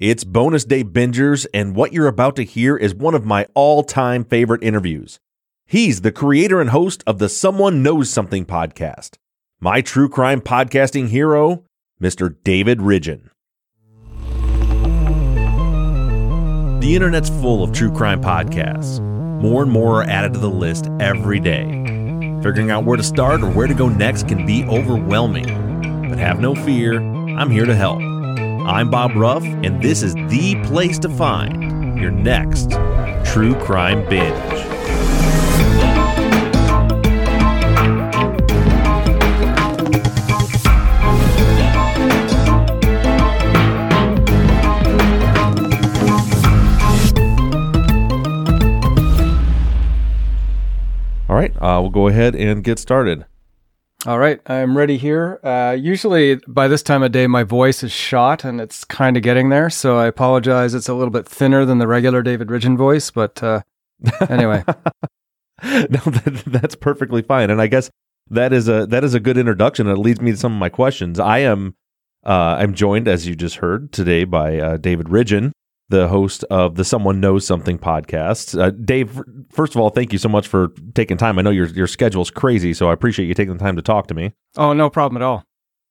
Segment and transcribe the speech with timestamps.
[0.00, 3.84] It's bonus day bingers, and what you're about to hear is one of my all
[3.84, 5.20] time favorite interviews.
[5.66, 9.16] He's the creator and host of the Someone Knows Something podcast.
[9.60, 11.64] My true crime podcasting hero,
[12.02, 12.34] Mr.
[12.42, 13.28] David Ridgen.
[16.80, 19.00] The internet's full of true crime podcasts.
[19.40, 21.64] More and more are added to the list every day.
[22.42, 26.08] Figuring out where to start or where to go next can be overwhelming.
[26.08, 26.98] But have no fear,
[27.38, 28.00] I'm here to help.
[28.66, 32.70] I'm Bob Ruff, and this is the place to find your next
[33.24, 34.32] true crime binge.
[51.28, 53.26] All right, uh, we'll go ahead and get started.
[54.04, 55.38] All right, I'm ready here.
[55.44, 59.22] Uh, usually by this time of day, my voice is shot and it's kind of
[59.22, 59.70] getting there.
[59.70, 60.74] So I apologize.
[60.74, 63.60] It's a little bit thinner than the regular David Ridgen voice, but uh,
[64.28, 64.64] anyway.
[65.62, 67.48] no, that, that's perfectly fine.
[67.48, 67.90] And I guess
[68.28, 69.86] that is a that is a good introduction.
[69.86, 71.20] It leads me to some of my questions.
[71.20, 71.76] I am
[72.24, 75.52] uh, I'm joined, as you just heard today, by uh, David Ridgen,
[75.92, 78.58] the host of the Someone Knows Something podcast.
[78.58, 81.38] Uh, Dave, first of all, thank you so much for taking time.
[81.38, 84.08] I know your your schedule's crazy, so I appreciate you taking the time to talk
[84.08, 84.32] to me.
[84.56, 85.44] Oh, no problem at all.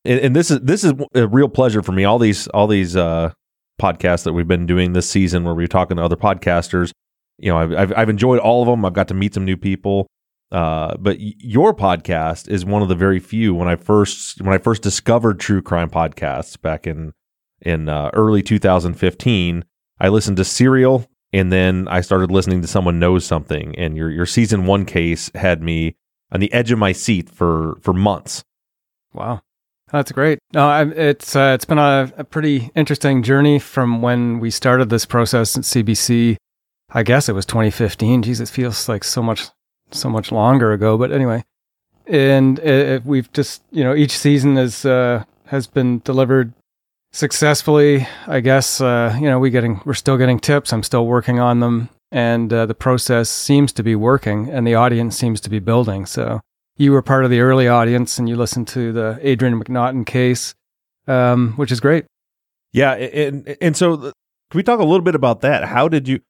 [0.03, 2.03] And, and this is this is a real pleasure for me.
[2.03, 3.31] All these all these uh,
[3.79, 6.91] podcasts that we've been doing this season, where we're talking to other podcasters,
[7.37, 8.83] you know, I've I've, I've enjoyed all of them.
[8.83, 10.07] I've got to meet some new people.
[10.51, 13.53] Uh, but your podcast is one of the very few.
[13.53, 17.13] When I first when I first discovered true crime podcasts back in
[17.61, 19.63] in uh, early 2015
[20.01, 23.75] I listened to Serial and then I started listening to Someone Knows Something.
[23.77, 25.95] And your your season one case had me
[26.31, 28.43] on the edge of my seat for for months.
[29.13, 29.41] Wow.
[29.91, 30.39] That's great.
[30.53, 34.89] No, I, it's uh, it's been a, a, pretty interesting journey from when we started
[34.89, 36.37] this process at CBC.
[36.91, 38.23] I guess it was 2015.
[38.23, 39.49] Jesus, it feels like so much
[39.91, 40.97] so much longer ago.
[40.97, 41.43] But anyway,
[42.07, 46.53] and it, it, we've just you know each season is uh, has been delivered
[47.11, 48.07] successfully.
[48.27, 50.73] I guess uh, you know we getting we're still getting tips.
[50.73, 54.75] I'm still working on them, and uh, the process seems to be working, and the
[54.75, 56.05] audience seems to be building.
[56.05, 56.41] So
[56.77, 60.55] you were part of the early audience, and you listened to the Adrian McNaughton case,
[61.07, 62.05] um, which is great.
[62.73, 65.65] Yeah, and and so can we talk a little bit about that?
[65.65, 66.21] How did you?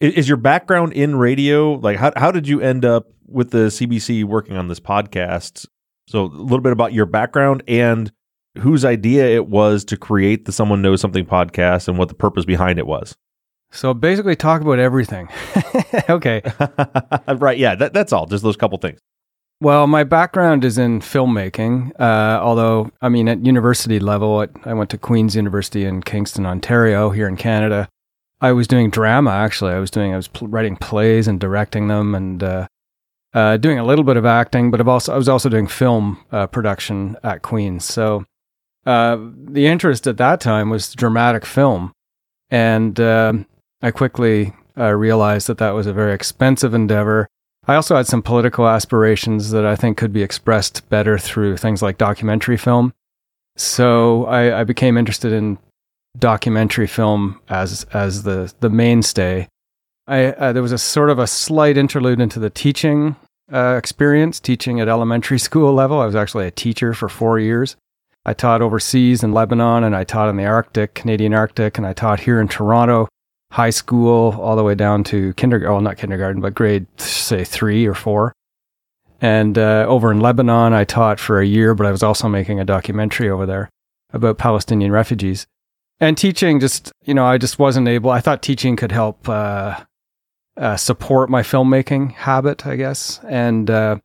[0.00, 1.74] Is your background in radio?
[1.74, 5.66] Like, how how did you end up with the CBC working on this podcast?
[6.08, 8.10] So a little bit about your background and
[8.58, 12.44] whose idea it was to create the Someone Knows Something podcast and what the purpose
[12.44, 13.16] behind it was.
[13.72, 15.28] So basically, talk about everything.
[16.10, 16.42] okay.
[17.28, 17.56] right.
[17.56, 17.76] Yeah.
[17.76, 18.26] That, that's all.
[18.26, 18.98] Just those couple things.
[19.62, 21.92] Well, my background is in filmmaking.
[22.00, 27.10] Uh, although, I mean, at university level, I went to Queen's University in Kingston, Ontario,
[27.10, 27.88] here in Canada.
[28.40, 29.30] I was doing drama.
[29.30, 30.14] Actually, I was doing.
[30.14, 32.66] I was pl- writing plays and directing them, and uh,
[33.34, 34.70] uh, doing a little bit of acting.
[34.70, 37.84] But I've also I was also doing film uh, production at Queen's.
[37.84, 38.24] So
[38.86, 41.92] uh, the interest at that time was dramatic film,
[42.50, 43.34] and uh,
[43.82, 47.28] I quickly uh, realized that that was a very expensive endeavor.
[47.66, 51.82] I also had some political aspirations that I think could be expressed better through things
[51.82, 52.92] like documentary film.
[53.56, 55.58] So I, I became interested in
[56.18, 59.48] documentary film as as the the mainstay.
[60.06, 63.16] I uh, there was a sort of a slight interlude into the teaching
[63.52, 66.00] uh, experience, teaching at elementary school level.
[66.00, 67.76] I was actually a teacher for four years.
[68.26, 71.92] I taught overseas in Lebanon and I taught in the Arctic, Canadian Arctic, and I
[71.92, 73.08] taught here in Toronto,
[73.52, 77.86] high school, all the way down to kindergarten, well, not kindergarten, but grade, say, three
[77.86, 78.32] or four.
[79.20, 82.60] And uh, over in Lebanon, I taught for a year, but I was also making
[82.60, 83.70] a documentary over there
[84.12, 85.46] about Palestinian refugees.
[85.98, 89.80] And teaching just, you know, I just wasn't able, I thought teaching could help uh,
[90.56, 93.20] uh, support my filmmaking habit, I guess.
[93.24, 93.98] And uh,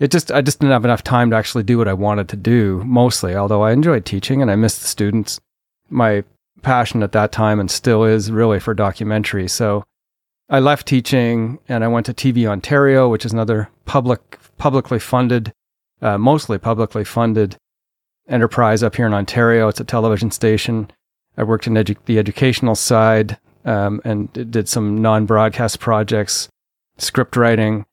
[0.00, 2.36] it just I just didn't have enough time to actually do what I wanted to
[2.36, 3.34] do mostly.
[3.34, 5.40] Although I enjoyed teaching and I missed the students,
[5.88, 6.24] my
[6.62, 9.46] passion at that time and still is really for documentary.
[9.48, 9.84] So
[10.48, 15.52] I left teaching and I went to TV Ontario, which is another public publicly funded,
[16.02, 17.56] uh, mostly publicly funded
[18.28, 19.68] enterprise up here in Ontario.
[19.68, 20.90] It's a television station.
[21.36, 26.48] I worked in edu- the educational side um, and did some non-broadcast projects,
[26.98, 27.84] script writing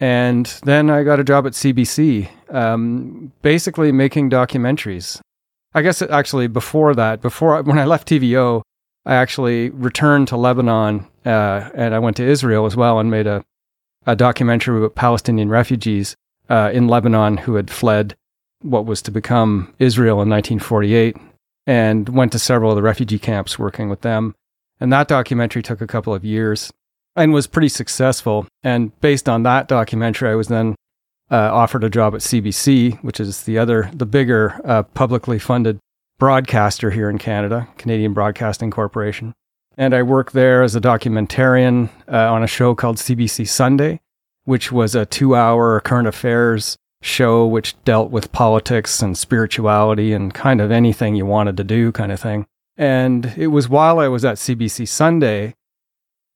[0.00, 5.20] and then I got a job at CBC, um, basically making documentaries.
[5.74, 8.62] I guess actually before that, before I, when I left TVO,
[9.04, 13.26] I actually returned to Lebanon uh, and I went to Israel as well and made
[13.26, 13.44] a,
[14.06, 16.14] a documentary about Palestinian refugees
[16.48, 18.14] uh, in Lebanon who had fled
[18.62, 21.16] what was to become Israel in 1948
[21.66, 24.34] and went to several of the refugee camps working with them.
[24.80, 26.72] And that documentary took a couple of years
[27.18, 28.46] and was pretty successful.
[28.62, 30.74] And based on that documentary, I was then
[31.30, 35.78] uh, offered a job at CBC, which is the other, the bigger uh, publicly funded
[36.18, 39.34] broadcaster here in Canada, Canadian Broadcasting Corporation.
[39.76, 44.00] And I worked there as a documentarian uh, on a show called CBC Sunday,
[44.44, 50.34] which was a two hour current affairs show which dealt with politics and spirituality and
[50.34, 52.44] kind of anything you wanted to do, kind of thing.
[52.76, 55.54] And it was while I was at CBC Sunday,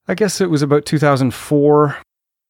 [0.08, 1.96] I guess it was about 2004,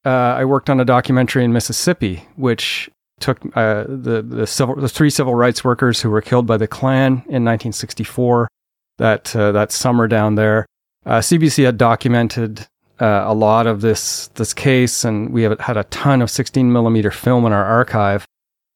[0.04, 2.90] uh, I worked on a documentary in Mississippi, which
[3.20, 6.66] took uh, the the civil the three civil rights workers who were killed by the
[6.66, 8.48] Klan in 1964.
[8.98, 10.66] That uh, that summer down there,
[11.06, 12.66] uh, CBC had documented
[13.00, 16.72] uh, a lot of this this case, and we have had a ton of 16
[16.72, 18.26] millimeter film in our archive.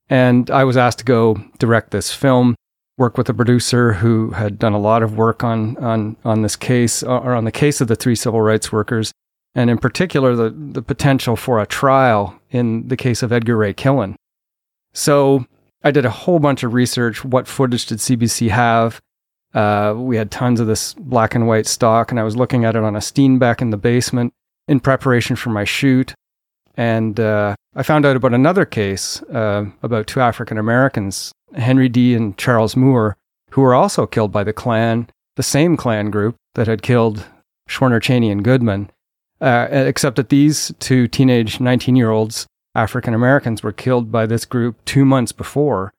[0.08, 2.54] And I was asked to go direct this film,
[2.98, 6.56] work with a producer who had done a lot of work on on on this
[6.56, 9.12] case or on the case of the three civil rights workers,
[9.54, 13.74] and in particular the the potential for a trial in the case of Edgar Ray
[13.74, 14.14] Killen.
[14.92, 15.44] So
[15.84, 17.24] I did a whole bunch of research.
[17.24, 19.00] What footage did CBC have?
[19.54, 22.76] Uh, we had tons of this black and white stock, and I was looking at
[22.76, 24.32] it on a Steenbeck in the basement
[24.68, 26.14] in preparation for my shoot.
[26.76, 32.14] And uh, I found out about another case uh, about two African Americans, Henry Dee
[32.14, 33.16] and Charles Moore,
[33.50, 37.26] who were also killed by the Klan, the same Klan group that had killed
[37.68, 38.90] Schwerner Chaney and Goodman,
[39.40, 44.44] uh, except that these two teenage 19 year olds African Americans were killed by this
[44.44, 45.92] group two months before,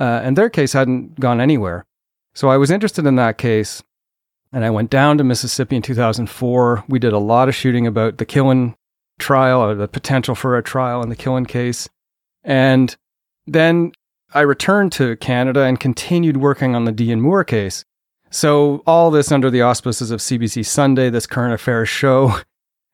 [0.00, 1.84] uh, and their case hadn't gone anywhere.
[2.34, 3.82] So I was interested in that case,
[4.52, 6.84] and I went down to Mississippi in 2004.
[6.88, 8.74] We did a lot of shooting about the Killen
[9.18, 11.88] trial or the potential for a trial in the Killen case.
[12.44, 12.94] And
[13.46, 13.92] then
[14.36, 17.84] I returned to Canada and continued working on the Dee and Moore case.
[18.30, 22.36] So all this under the auspices of CBC Sunday, this current affairs show.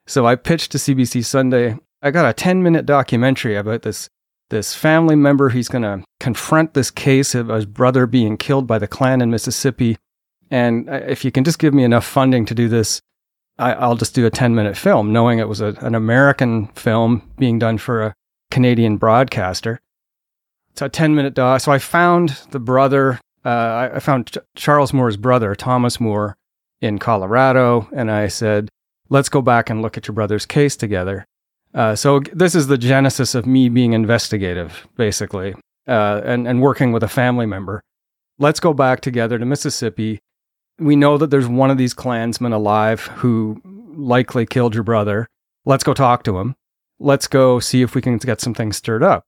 [0.08, 4.10] So I pitched to CBC Sunday I got a 10 minute documentary about this
[4.50, 5.48] this family member.
[5.48, 9.30] He's going to confront this case of his brother being killed by the Klan in
[9.30, 9.96] Mississippi.
[10.50, 13.00] And uh, if you can just give me enough funding to do this,
[13.58, 17.30] I, will just do a 10 minute film, knowing it was a, an American film
[17.38, 18.14] being done for a
[18.50, 19.80] Canadian broadcaster.
[20.72, 21.60] It's a 10 minute doc.
[21.60, 26.36] So I found the brother, uh, I, found Ch- Charles Moore's brother, Thomas Moore,
[26.80, 27.88] in Colorado.
[27.92, 28.68] And I said,
[29.08, 31.24] let's go back and look at your brother's case together.
[31.74, 35.54] Uh, so this is the genesis of me being investigative, basically,
[35.88, 37.82] uh, and and working with a family member.
[38.38, 40.20] Let's go back together to Mississippi.
[40.78, 43.60] We know that there's one of these Klansmen alive who
[43.94, 45.28] likely killed your brother.
[45.64, 46.56] Let's go talk to him.
[46.98, 49.24] Let's go see if we can get some things stirred up.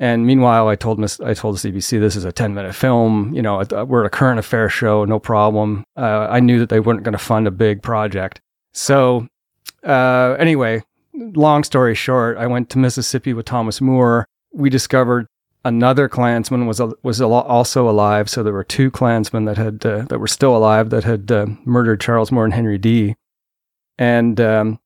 [0.00, 3.34] And meanwhile, I told Miss, I told the CBC this is a 10 minute film.
[3.34, 5.84] You know, we're a current affairs show, no problem.
[5.96, 8.40] Uh, I knew that they weren't going to fund a big project.
[8.72, 9.26] So
[9.84, 10.84] uh, anyway,
[11.14, 14.28] long story short, I went to Mississippi with Thomas Moore.
[14.52, 15.26] We discovered
[15.64, 18.30] another Klansman was was also alive.
[18.30, 21.46] So there were two Klansmen that had uh, that were still alive that had uh,
[21.64, 23.16] murdered Charles Moore and Henry Dee.
[23.98, 24.78] And um,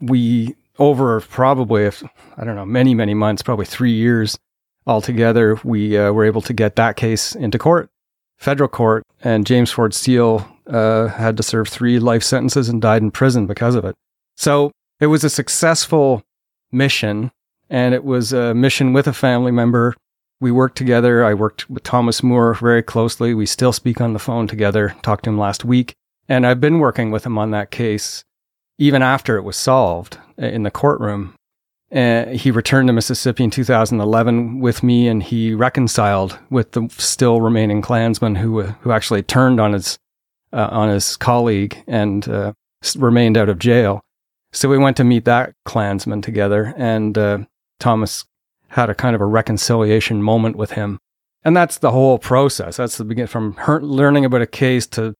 [0.00, 2.02] we over probably if,
[2.36, 4.38] I don't know many many months, probably three years
[4.86, 7.90] altogether, we uh, were able to get that case into court,
[8.38, 13.02] federal court, and James Ford Seale uh, had to serve three life sentences and died
[13.02, 13.94] in prison because of it.
[14.36, 16.22] So it was a successful
[16.72, 17.30] mission,
[17.70, 19.94] and it was a mission with a family member.
[20.40, 21.24] We worked together.
[21.24, 23.34] I worked with Thomas Moore very closely.
[23.34, 24.94] We still speak on the phone together.
[25.02, 25.94] Talked to him last week.
[26.28, 28.24] And I've been working with him on that case
[28.78, 31.34] even after it was solved in the courtroom.
[31.94, 37.40] Uh, he returned to Mississippi in 2011 with me, and he reconciled with the still
[37.40, 39.98] remaining Klansman who who actually turned on his
[40.52, 42.52] uh, on his colleague and uh,
[42.96, 44.02] remained out of jail.
[44.52, 47.38] So we went to meet that Klansman together, and uh,
[47.78, 48.24] Thomas
[48.68, 50.98] had a kind of a reconciliation moment with him.
[51.44, 52.76] And that's the whole process.
[52.76, 55.14] That's the beginning from her- learning about a case to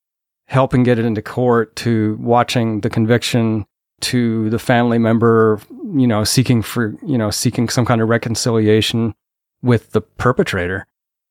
[0.47, 3.67] helping get it into court to watching the conviction
[4.05, 5.61] to the family member,
[5.95, 9.15] you know, seeking for, you know, seeking some kind of reconciliation
[9.63, 10.87] with the perpetrator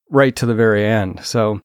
[0.09, 1.23] right to the very end.
[1.23, 1.61] So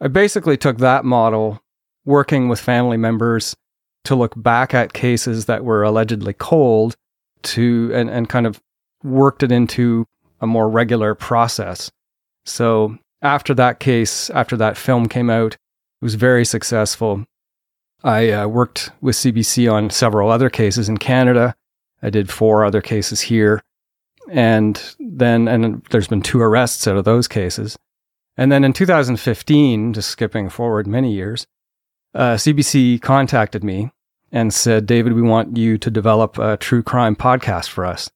[0.00, 1.60] I basically took that model
[2.04, 3.56] working with family members
[4.04, 6.96] to look back at cases that were allegedly cold
[7.42, 8.60] to and, and kind of
[9.02, 10.06] worked it into
[10.40, 11.90] a more regular process.
[12.44, 17.24] So after that case, after that film came out, it was very successful.
[18.04, 21.56] I uh, worked with CBC on several other cases in Canada.
[22.02, 23.62] I did four other cases here.
[24.30, 27.78] And then, and there's been two arrests out of those cases.
[28.36, 31.46] And then in 2015, just skipping forward many years,
[32.14, 33.90] uh, CBC contacted me
[34.30, 38.10] and said, David, we want you to develop a true crime podcast for us.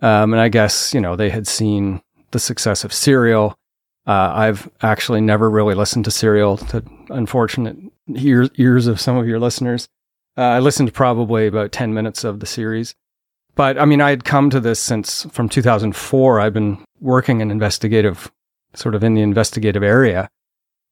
[0.00, 3.58] Um, and I guess, you know, they had seen the success of Serial.
[4.06, 7.76] Uh, I've actually never really listened to Serial to unfortunate
[8.14, 9.88] ears, ears of some of your listeners.
[10.36, 12.94] Uh, I listened to probably about 10 minutes of the series.
[13.54, 16.40] But I mean, I had come to this since from 2004.
[16.40, 18.30] I've been working in investigative,
[18.74, 20.28] sort of in the investigative area.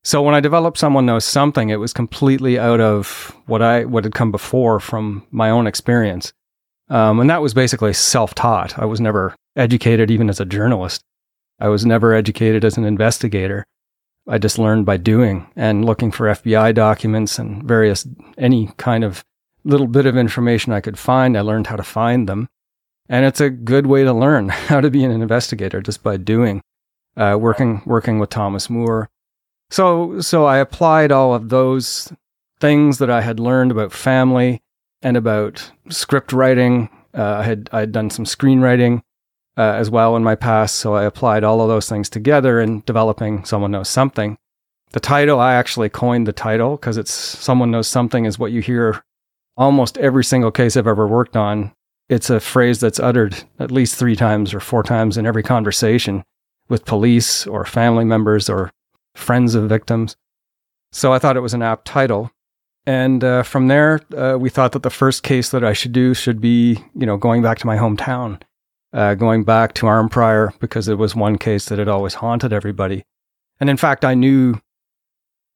[0.03, 4.05] So when I developed Someone Knows Something, it was completely out of what I, what
[4.05, 6.33] had come before from my own experience.
[6.89, 8.79] Um, and that was basically self taught.
[8.79, 11.03] I was never educated even as a journalist.
[11.59, 13.65] I was never educated as an investigator.
[14.29, 18.07] I just learned by doing and looking for FBI documents and various,
[18.37, 19.25] any kind of
[19.65, 21.37] little bit of information I could find.
[21.37, 22.49] I learned how to find them.
[23.09, 26.63] And it's a good way to learn how to be an investigator just by doing,
[27.17, 29.09] uh, working, working with Thomas Moore.
[29.71, 32.13] So, so I applied all of those
[32.61, 34.63] things that I had learned about family
[35.03, 36.89] and about script writing.
[37.15, 39.03] Uh, I had, I had done some screenwriting,
[39.57, 40.77] uh, as well in my past.
[40.77, 44.39] So I applied all of those things together in developing Someone Knows Something.
[44.93, 48.61] The title, I actually coined the title because it's Someone Knows Something is what you
[48.61, 49.03] hear
[49.57, 51.73] almost every single case I've ever worked on
[52.09, 56.25] it's a phrase that's uttered at least three times or four times in every conversation
[56.69, 58.73] with police or family members or
[59.15, 60.17] friends of victims.
[60.93, 62.31] So I thought it was an apt title.
[62.87, 66.15] And uh, from there, uh, we thought that the first case that I should do
[66.15, 68.41] should be, you know, going back to my hometown,
[68.97, 73.05] uh, going back to Arnprior because it was one case that had always haunted everybody.
[73.61, 74.61] And in fact, I knew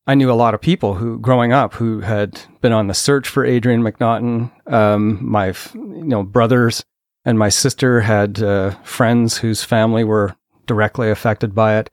[0.06, 3.28] I knew a lot of people who, growing up, who had been on the search
[3.28, 4.50] for Adrian McNaughton.
[4.70, 6.85] Um, my, you know, brothers
[7.25, 10.35] and my sister had uh, friends whose family were
[10.66, 11.90] directly affected by it,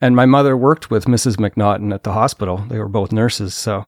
[0.00, 1.36] and my mother worked with Mrs.
[1.36, 2.64] McNaughton at the hospital.
[2.68, 3.84] They were both nurses, so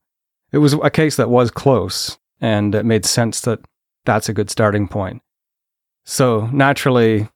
[0.53, 3.61] it was a case that was close, and it made sense that
[4.05, 5.23] that's a good starting point.
[6.11, 7.29] So naturally,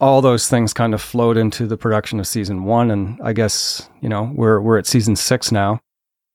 [0.00, 2.90] all those things kind of flowed into the production of season one.
[2.90, 5.78] And I guess, you know, we're, we're at season six now.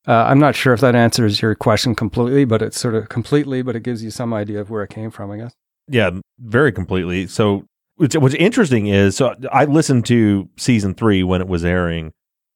[0.08, 3.62] Uh, I'm not sure if that answers your question completely, but it's sort of completely,
[3.62, 5.54] but it gives you some idea of where it came from, I guess.
[5.90, 7.28] Yeah, very completely.
[7.28, 7.66] So
[7.98, 12.14] what's, what's interesting is, so I listened to season three when it was airing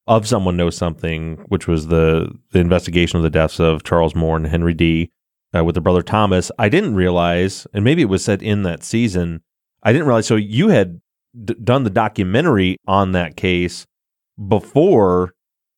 [0.07, 4.37] of Someone Knows Something, which was the, the investigation of the deaths of Charles Moore
[4.37, 5.11] and Henry Dee
[5.55, 6.51] uh, with the brother Thomas.
[6.59, 9.41] I didn't realize, and maybe it was said in that season,
[9.83, 10.27] I didn't realize.
[10.27, 10.99] So you had
[11.43, 13.85] d- done the documentary on that case
[14.47, 15.33] before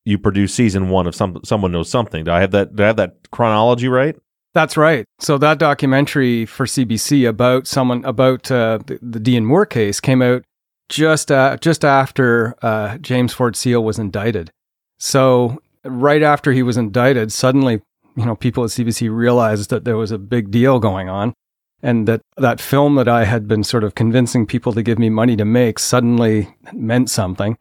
[0.06, 2.24] you produced season one of some someone knows something.
[2.24, 2.76] Do I have that?
[2.76, 4.16] Do I have that chronology right?
[4.54, 5.06] That's right.
[5.20, 10.00] So that documentary for CBC about someone about uh, the, the Dee and Moore case
[10.00, 10.44] came out
[10.90, 14.50] just uh, just after uh, James Ford Seale was indicted.
[14.98, 17.82] So right after he was indicted, suddenly
[18.18, 21.34] you know people at CBC realized that there was a big deal going on,
[21.82, 25.10] and that that film that I had been sort of convincing people to give me
[25.10, 27.58] money to make suddenly meant something.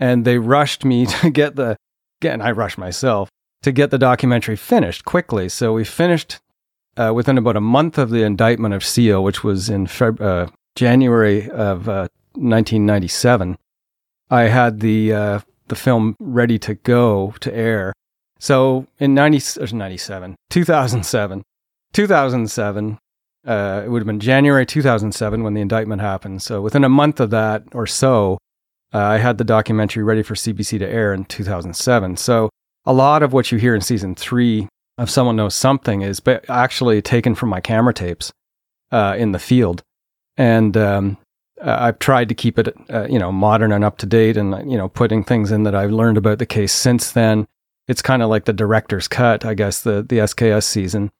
[0.00, 1.76] And they rushed me to get the,
[2.20, 3.28] again, I rushed myself
[3.62, 5.48] to get the documentary finished quickly.
[5.48, 6.40] So we finished
[6.96, 10.50] uh, within about a month of the indictment of Seale, which was in Feb- uh,
[10.74, 13.56] January of uh, 1997.
[14.30, 17.92] I had the uh, the film ready to go to air.
[18.42, 21.42] So in 90, 97, 2007,
[21.92, 22.98] 2007,
[23.46, 26.42] uh, it would have been January 2007 when the indictment happened.
[26.42, 28.38] So within a month of that or so,
[28.92, 32.16] uh, I had the documentary ready for CBC to air in 2007.
[32.16, 32.50] So
[32.84, 34.66] a lot of what you hear in season three
[34.98, 38.32] of Someone Knows Something is actually taken from my camera tapes
[38.90, 39.84] uh, in the field.
[40.36, 41.16] And um,
[41.60, 44.68] uh, I've tried to keep it, uh, you know, modern and up to date and,
[44.68, 47.46] you know, putting things in that I've learned about the case since then.
[47.88, 51.10] It's kind of like the director's cut, I guess, the, the SKS season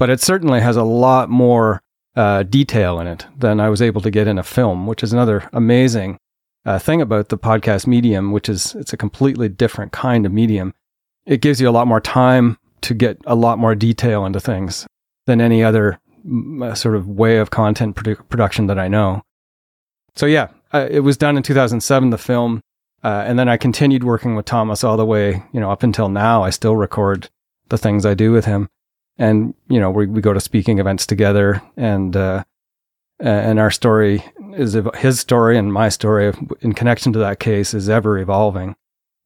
[0.00, 1.82] but it certainly has a lot more
[2.16, 5.12] uh, detail in it than I was able to get in a film, which is
[5.12, 6.16] another amazing
[6.64, 10.72] uh, thing about the podcast medium, which is it's a completely different kind of medium.
[11.26, 14.86] It gives you a lot more time to get a lot more detail into things
[15.26, 16.00] than any other
[16.62, 19.20] uh, sort of way of content produ- production that I know.
[20.16, 22.62] So yeah, it was done in 2007, the film,
[23.02, 26.08] uh, and then I continued working with Thomas all the way, you know, up until
[26.08, 26.42] now.
[26.42, 27.30] I still record
[27.70, 28.68] the things I do with him.
[29.16, 32.44] And you know we, we go to speaking events together and uh,
[33.18, 37.88] and our story is his story and my story in connection to that case is
[37.88, 38.76] ever evolving.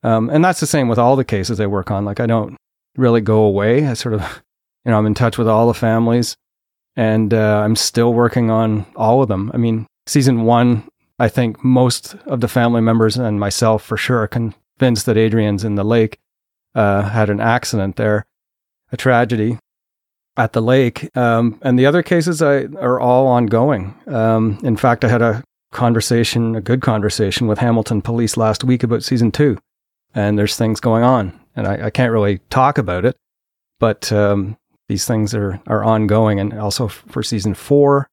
[0.02, 2.04] Um, and that's the same with all the cases i work on.
[2.04, 2.57] Like i don't
[2.97, 3.87] really go away.
[3.87, 4.43] I sort of
[4.85, 6.37] you know i'm in touch with all the families
[6.97, 9.50] and uh, i'm still working on all of them.
[9.54, 14.26] I mean season one i think most of the family members and myself for sure
[14.26, 16.18] can convinced that Adrian's in the lake.
[16.75, 18.26] Uh, had an accident there,
[18.90, 19.59] a tragedy
[20.37, 21.16] at the lake.
[21.16, 23.94] Um, and the other cases I, are all ongoing.
[24.09, 28.83] Um, in fact, I had a conversation, a good conversation with Hamilton Police last week
[28.83, 29.59] about season two,
[30.14, 33.16] and there's things going on, and I, I can't really talk about it,
[33.78, 34.56] but um,
[34.88, 38.09] these things are are ongoing, and also for season four,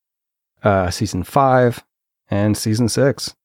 [0.64, 1.84] uh, season five,
[2.32, 3.36] and season six.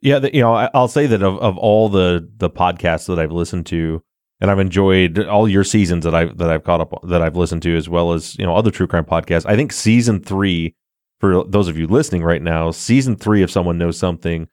[0.00, 3.18] Yeah, the, you know, I, will say that of, of all the the podcasts that
[3.18, 4.00] I've listened to,
[4.40, 7.62] and I've enjoyed all your seasons that I've that I've caught up that I've listened
[7.62, 9.44] to, as well as you know other true crime podcasts.
[9.46, 10.76] I think season three,
[11.18, 14.48] for those of you listening right now, season three of Someone Knows Something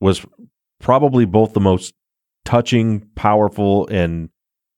[0.00, 0.24] was
[0.80, 1.92] probably both the most
[2.46, 4.30] touching, powerful, and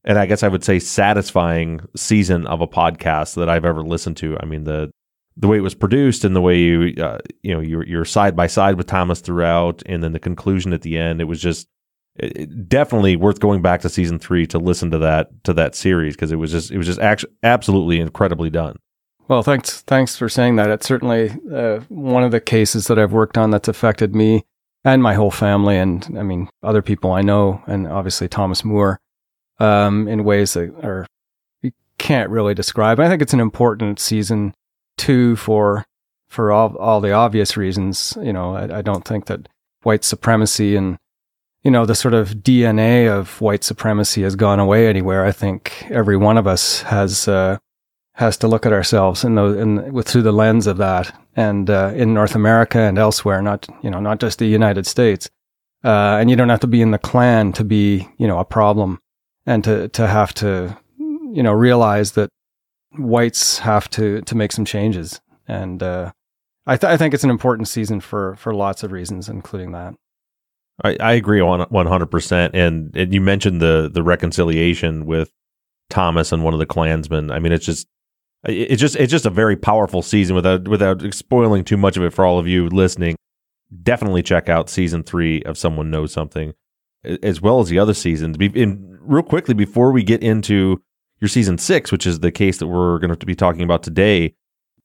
[0.04, 4.16] and I guess I would say satisfying season of a podcast that I've ever listened
[4.18, 4.36] to.
[4.40, 4.90] I mean the
[5.36, 8.36] the way it was produced and the way you uh, you know you're you're side
[8.36, 11.20] by side with Thomas throughout, and then the conclusion at the end.
[11.20, 11.68] It was just
[12.16, 16.14] it, definitely worth going back to season three to listen to that to that series
[16.14, 18.76] because it was just it was just actually absolutely incredibly done.
[19.28, 20.70] Well, thanks thanks for saying that.
[20.70, 24.44] It's certainly uh, one of the cases that I've worked on that's affected me
[24.84, 29.00] and my whole family, and I mean other people I know, and obviously Thomas Moore
[29.58, 31.06] um, in ways that are
[31.62, 32.98] you can't really describe.
[32.98, 34.52] I think it's an important season
[35.00, 35.86] two for
[36.28, 38.16] for all all the obvious reasons.
[38.20, 39.48] You know, I, I don't think that
[39.82, 40.98] white supremacy and
[41.62, 45.24] you know the sort of DNA of white supremacy has gone away anywhere.
[45.24, 47.56] I think every one of us has uh,
[48.14, 51.70] has to look at ourselves in the in with through the lens of that, and
[51.70, 55.30] uh, in North America and elsewhere, not you know not just the United States.
[55.82, 58.44] Uh, and you don't have to be in the Klan to be you know a
[58.44, 59.00] problem
[59.46, 62.28] and to to have to you know realize that
[62.92, 65.20] whites have to to make some changes.
[65.46, 66.12] And uh,
[66.66, 69.94] I, th- I think it's an important season for for lots of reasons including that.
[70.82, 75.30] I, I agree on 100% and and you mentioned the the reconciliation with
[75.88, 77.30] Thomas and one of the Klansmen.
[77.30, 77.86] I mean it's just
[78.44, 82.12] it's just it's just a very powerful season without without spoiling too much of it
[82.12, 83.16] for all of you listening.
[83.82, 86.54] Definitely check out season 3 of someone knows something
[87.04, 88.36] as well as the other seasons.
[88.40, 90.82] In, real quickly, before we get into
[91.20, 94.34] your season six, which is the case that we're going to be talking about today,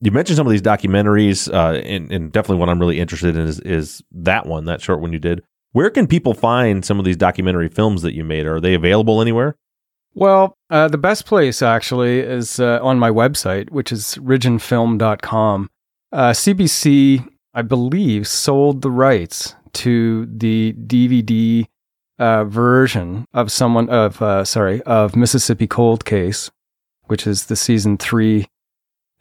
[0.00, 3.46] you mentioned some of these documentaries, uh, and, and, definitely what I'm really interested in
[3.46, 5.42] is, is that one, that short one you did.
[5.72, 8.46] Where can people find some of these documentary films that you made?
[8.46, 9.56] Are they available anywhere?
[10.14, 15.68] Well, uh, the best place actually is uh, on my website, which is ridgenfilm.com.
[16.12, 21.66] Uh, CBC, I believe, sold the rights to the DVD
[22.18, 26.50] uh, version of someone of uh, sorry of Mississippi Cold Case,
[27.04, 28.46] which is the season three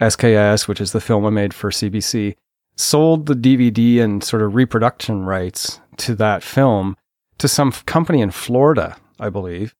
[0.01, 2.35] SKS, which is the film I made for CBC,
[2.75, 6.95] sold the DVD and sort of reproduction rights to that film
[7.37, 9.73] to some company in Florida, I believe.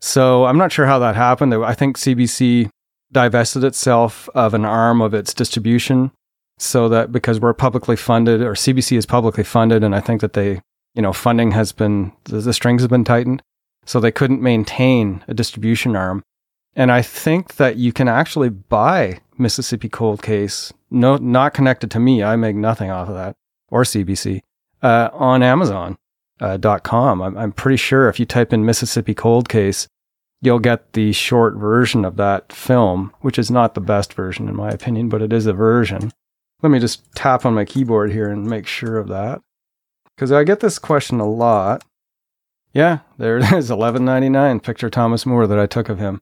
[0.00, 1.54] So I'm not sure how that happened.
[1.54, 2.70] I think CBC
[3.10, 6.12] divested itself of an arm of its distribution
[6.58, 10.34] so that because we're publicly funded or CBC is publicly funded and I think that
[10.34, 10.60] they
[10.98, 13.40] you know, funding has been, the, the strings have been tightened.
[13.86, 16.24] So they couldn't maintain a distribution arm.
[16.74, 22.00] And I think that you can actually buy Mississippi Cold Case, no, not connected to
[22.00, 22.24] me.
[22.24, 23.36] I make nothing off of that
[23.70, 24.40] or CBC
[24.82, 25.98] uh, on Amazon.com.
[26.40, 27.22] Uh, .com.
[27.22, 29.88] I'm, I'm pretty sure if you type in Mississippi Cold Case,
[30.40, 34.54] you'll get the short version of that film, which is not the best version in
[34.54, 36.12] my opinion, but it is a version.
[36.62, 39.40] Let me just tap on my keyboard here and make sure of that
[40.18, 41.84] because I get this question a lot.
[42.74, 44.58] Yeah, there it is, eleven ninety nine.
[44.58, 46.20] Picture Thomas Moore that I took of him.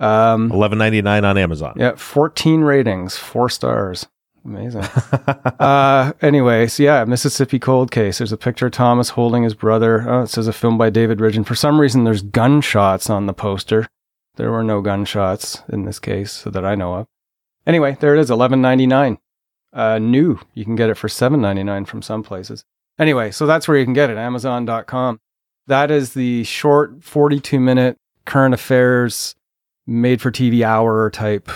[0.00, 1.74] Um, eleven ninety nine on Amazon.
[1.76, 4.08] Yeah, fourteen ratings, four stars.
[4.44, 4.82] Amazing.
[5.60, 8.18] uh, anyway, so yeah, Mississippi Cold Case.
[8.18, 10.04] There's a picture of Thomas holding his brother.
[10.08, 11.40] Oh, it says a film by David Ridge.
[11.46, 13.86] For some reason, there's gunshots on the poster.
[14.34, 17.06] There were no gunshots in this case, so that I know of.
[17.66, 19.18] Anyway, there it is, eleven ninety nine.
[19.72, 20.40] Uh, new.
[20.54, 22.64] You can get it for seven ninety nine from some places.
[22.98, 25.20] Anyway, so that's where you can get it, Amazon.com.
[25.66, 29.34] That is the short 42 minute current affairs
[29.86, 31.50] made for TV hour type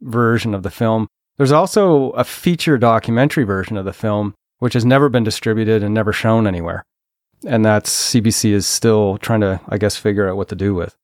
[0.00, 1.08] version of the film.
[1.36, 5.94] There's also a feature documentary version of the film, which has never been distributed and
[5.94, 6.84] never shown anywhere.
[7.46, 10.96] And that's CBC is still trying to, I guess, figure out what to do with.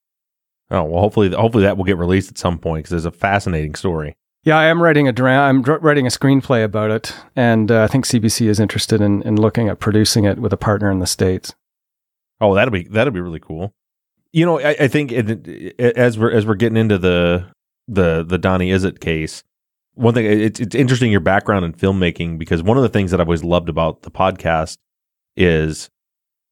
[0.70, 3.74] Oh well, hopefully, hopefully that will get released at some point because it's a fascinating
[3.74, 4.16] story.
[4.44, 7.82] Yeah, I am writing a dra- I'm dr- writing a screenplay about it, and uh,
[7.82, 10.98] I think CBC is interested in, in looking at producing it with a partner in
[10.98, 11.54] the states.
[12.42, 13.72] Oh, that'll be that'll be really cool.
[14.32, 17.46] You know, I, I think it, it, as we're as we're getting into the
[17.88, 19.42] the the Donnie Izzett case,
[19.94, 23.22] one thing it's it's interesting your background in filmmaking because one of the things that
[23.22, 24.76] I've always loved about the podcast
[25.38, 25.88] is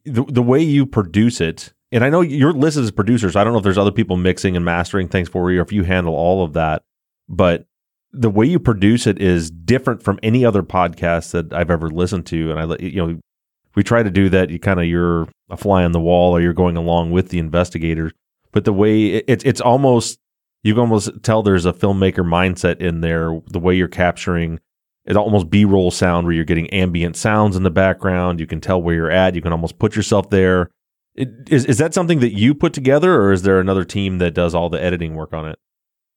[0.07, 3.45] the the way you produce it and I know you're listed as producer, so I
[3.45, 5.83] don't know if there's other people mixing and mastering things for you, or if you
[5.83, 6.83] handle all of that.
[7.29, 7.67] But
[8.13, 12.27] the way you produce it is different from any other podcast that I've ever listened
[12.27, 12.51] to.
[12.51, 13.21] And I, you know,
[13.75, 14.51] we try to do that.
[14.51, 17.39] You kind of you're a fly on the wall, or you're going along with the
[17.39, 18.13] investigators.
[18.53, 20.19] But the way it's it's almost
[20.63, 23.41] you can almost tell there's a filmmaker mindset in there.
[23.49, 24.61] The way you're capturing
[25.05, 28.39] it almost b-roll sound where you're getting ambient sounds in the background.
[28.39, 29.35] You can tell where you're at.
[29.35, 30.71] You can almost put yourself there.
[31.15, 34.35] It, is is that something that you put together, or is there another team that
[34.35, 35.59] does all the editing work on it?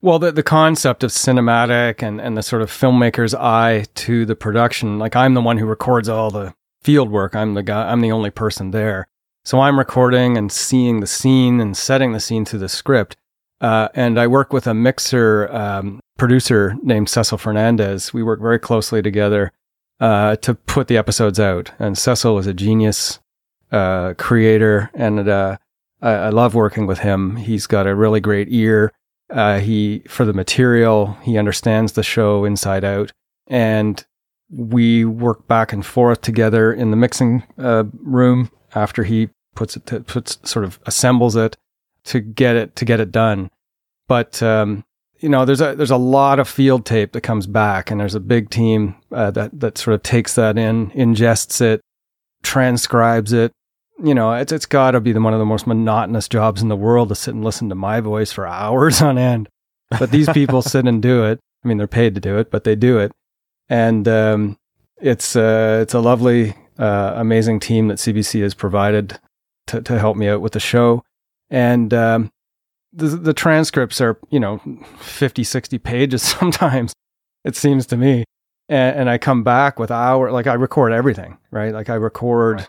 [0.02, 4.36] Well, the, the concept of cinematic and, and the sort of filmmaker's eye to the
[4.36, 7.36] production, like I'm the one who records all the field work.
[7.36, 9.08] I'm the guy, I'm the only person there.
[9.44, 13.16] So I'm recording and seeing the scene and setting the scene through the script.
[13.62, 18.14] Uh, and I work with a mixer um, producer named Cesil Fernandes.
[18.14, 19.52] We work very closely together
[20.00, 21.72] uh, to put the episodes out.
[21.80, 23.20] And Cecil is a genius
[23.72, 25.58] uh, creator, and uh,
[26.02, 27.38] I, I, love working with him.
[27.38, 28.94] He's got a really great ear.
[29.30, 31.18] Uh, he for the material.
[31.24, 33.12] He understands the show inside out,
[33.48, 34.06] and
[34.50, 39.86] we work back and forth together in the mixing uh, room after he puts it
[39.88, 41.58] to, puts sort of assembles it
[42.04, 43.50] to get it to get it done.
[44.08, 44.86] But um,
[45.20, 48.16] you know, there's a there's a lot of field tape that comes back, and there's
[48.16, 51.82] a big team uh, that that sort of takes that in, ingests it,
[52.44, 53.52] transcribes it.
[54.04, 56.68] You know, it's it's got to be the, one of the most monotonous jobs in
[56.68, 59.50] the world to sit and listen to my voice for hours on end.
[59.90, 61.40] But these people sit and do it.
[61.64, 63.12] I mean, they're paid to do it, but they do it,
[63.70, 64.58] and um,
[65.02, 69.20] it's uh, it's a lovely, uh, amazing team that CBC has provided
[69.68, 71.04] to to help me out with the show,
[71.50, 72.32] and um,
[72.94, 74.60] the the transcripts are you know
[75.00, 76.94] 50, 60 pages sometimes.
[77.44, 78.26] It seems to me,
[78.70, 81.74] and, and I come back with hour like I record everything, right?
[81.74, 82.68] Like I record right.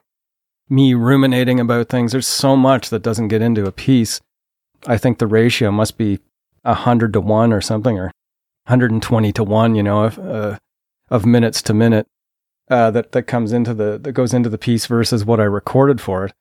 [0.69, 2.13] Me ruminating about things.
[2.13, 4.21] There's so much that doesn't get into a piece.
[4.87, 6.21] I think the ratio must be
[6.65, 8.11] hundred to one or something, or
[8.67, 9.75] 120 to one.
[9.75, 10.59] You know, of uh,
[11.11, 12.07] of minutes to minute
[12.71, 16.01] uh, that that comes into the that goes into the piece versus what I recorded
[16.01, 16.33] for it.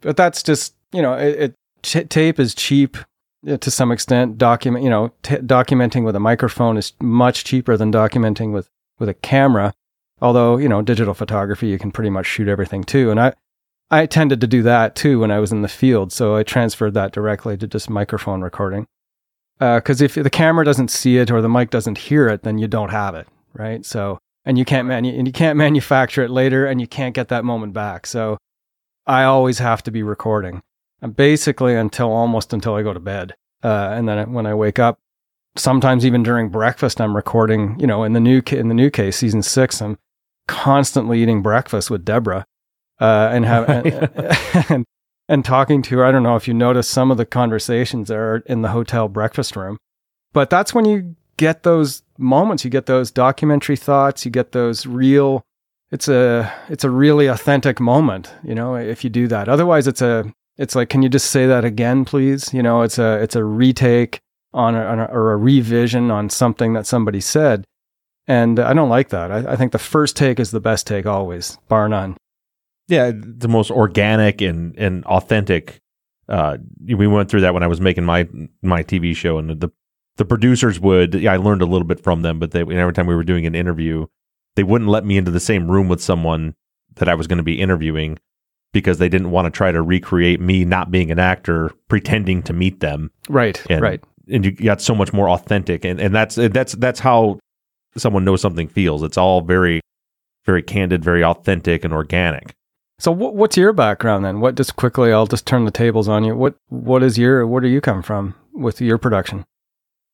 [0.00, 2.96] But that's just you know, it, it t- tape is cheap
[3.46, 4.38] to some extent.
[4.38, 9.08] Document you know, t- documenting with a microphone is much cheaper than documenting with with
[9.08, 9.74] a camera.
[10.20, 13.12] Although, you know, digital photography, you can pretty much shoot everything too.
[13.12, 13.34] And I,
[13.90, 16.12] I tended to do that too when I was in the field.
[16.12, 18.86] So I transferred that directly to just microphone recording.
[19.58, 22.58] Because uh, if the camera doesn't see it or the mic doesn't hear it, then
[22.58, 23.84] you don't have it, right?
[23.84, 27.26] So, and you can't manu- and you can't manufacture it later, and you can't get
[27.28, 28.06] that moment back.
[28.06, 28.38] So,
[29.04, 30.62] I always have to be recording,
[31.02, 33.34] and basically until almost until I go to bed.
[33.64, 35.00] Uh, and then when I wake up,
[35.56, 37.80] sometimes even during breakfast, I'm recording.
[37.80, 39.98] You know, in the new in the new case, season six, I'm
[40.46, 42.46] constantly eating breakfast with Deborah,
[43.00, 44.84] uh, and have and, and,
[45.28, 46.04] and talking to her.
[46.04, 49.08] I don't know if you notice some of the conversations that are in the hotel
[49.08, 49.78] breakfast room,
[50.32, 52.64] but that's when you get those moments.
[52.64, 54.24] You get those documentary thoughts.
[54.24, 55.42] You get those real.
[55.90, 59.48] It's a it's a really authentic moment, you know, if you do that.
[59.48, 62.52] Otherwise, it's a it's like, can you just say that again, please?
[62.52, 64.20] You know, it's a it's a retake
[64.52, 67.64] on, a, on a, or a revision on something that somebody said.
[68.26, 69.30] And I don't like that.
[69.30, 72.16] I, I, think the first take is the best take always, bar none.
[72.88, 75.80] Yeah, the most organic and and authentic.
[76.28, 78.28] Uh, we went through that when I was making my
[78.62, 79.70] my TV show, and the
[80.16, 81.14] the producers would.
[81.14, 83.46] Yeah, I learned a little bit from them, but they every time we were doing
[83.46, 84.06] an interview,
[84.56, 86.54] they wouldn't let me into the same room with someone
[86.96, 88.18] that I was going to be interviewing
[88.72, 92.52] because they didn't want to try to recreate me not being an actor pretending to
[92.52, 93.10] meet them.
[93.28, 93.62] Right.
[93.70, 97.38] And, right and you got so much more authentic and, and that's that's that's how
[97.96, 99.80] someone knows something feels it's all very
[100.44, 102.54] very candid very authentic and organic
[102.98, 104.40] so what's your background then?
[104.40, 106.34] What just quickly i'll just turn the tables on you.
[106.36, 109.44] What what is your where do you come from with your production?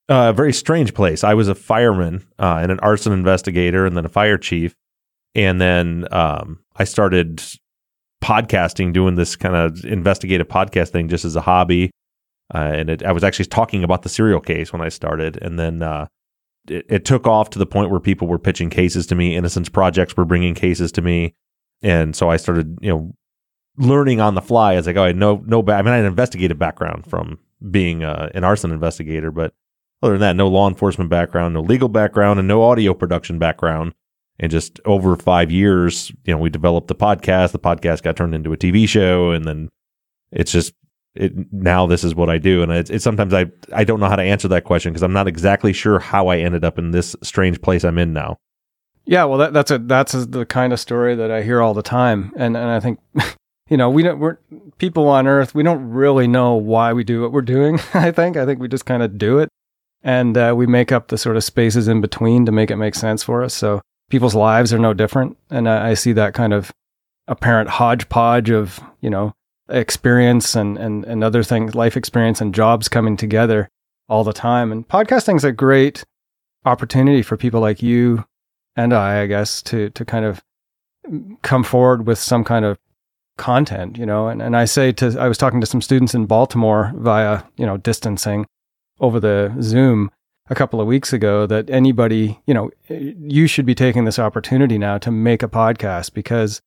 [0.09, 1.25] Uh, a very strange place.
[1.25, 4.75] I was a fireman uh, and an arson investigator and then a fire chief.
[5.35, 7.43] And then um, i started
[8.23, 11.91] podcasting doing this kind of investigative podcast thing just as a hobby.
[12.55, 15.59] Uh, and it, I was actually talking about the serial case when I started, and
[15.59, 16.07] then uh,
[16.69, 19.35] it, it, took off to the point where people were pitching cases to me.
[19.35, 21.35] Innocence projects were bringing cases to me,
[21.85, 23.15] and so I started, you know,
[23.77, 25.05] learning on the fly as I go.
[25.05, 27.39] I know no, ba- I mean, I had an investigative background from
[27.71, 29.53] being uh, an arson investigator, but
[30.03, 33.95] other than that, no law enforcement background, no legal background, and no audio production background.
[34.41, 37.53] And just over five years, you know, we developed the podcast.
[37.53, 39.69] The podcast got turned into a TV show, and then
[40.33, 40.73] it's just
[41.15, 42.63] it, now this is what I do.
[42.63, 45.13] And it's, it's sometimes I, I don't know how to answer that question because I'm
[45.13, 48.39] not exactly sure how I ended up in this strange place I'm in now.
[49.07, 51.75] Yeah, well, that, that's a that's a, the kind of story that I hear all
[51.75, 53.01] the time, and and I think
[53.69, 54.39] you know, we don't, we're
[54.79, 57.81] people on earth, we don't really know why we do what we're doing.
[57.95, 59.49] I think, I think we just kind of do it
[60.03, 62.95] and uh, we make up the sort of spaces in between to make it make
[62.95, 63.55] sense for us.
[63.55, 65.39] So people's lives are no different.
[65.51, 66.71] And I, I see that kind of
[67.27, 69.33] apparent hodgepodge of, you know,
[69.71, 73.71] experience and, and, and other things, life experience and jobs coming together
[74.11, 74.71] all the time.
[74.71, 76.05] And podcasting is a great
[76.67, 78.27] opportunity for people like you
[78.77, 80.43] and I, I guess, to, to kind of
[81.43, 82.79] come forward with some kind of
[83.37, 86.27] content, you know, and, and I say to, I was talking to some students in
[86.27, 88.47] Baltimore via, you know, distancing
[89.01, 90.11] over the Zoom
[90.49, 94.79] a couple of weeks ago that anybody, you know, you should be taking this opportunity
[94.79, 96.61] now to make a podcast because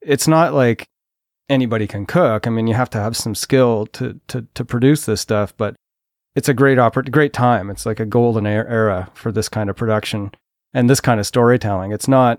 [0.00, 0.86] it's not like
[1.48, 2.46] anybody can cook.
[2.46, 5.76] I mean, you have to have some skill to to to produce this stuff, but
[6.34, 7.70] it's a great oppor- great time.
[7.70, 10.32] It's like a golden era for this kind of production
[10.74, 11.92] and this kind of storytelling.
[11.92, 12.38] It's not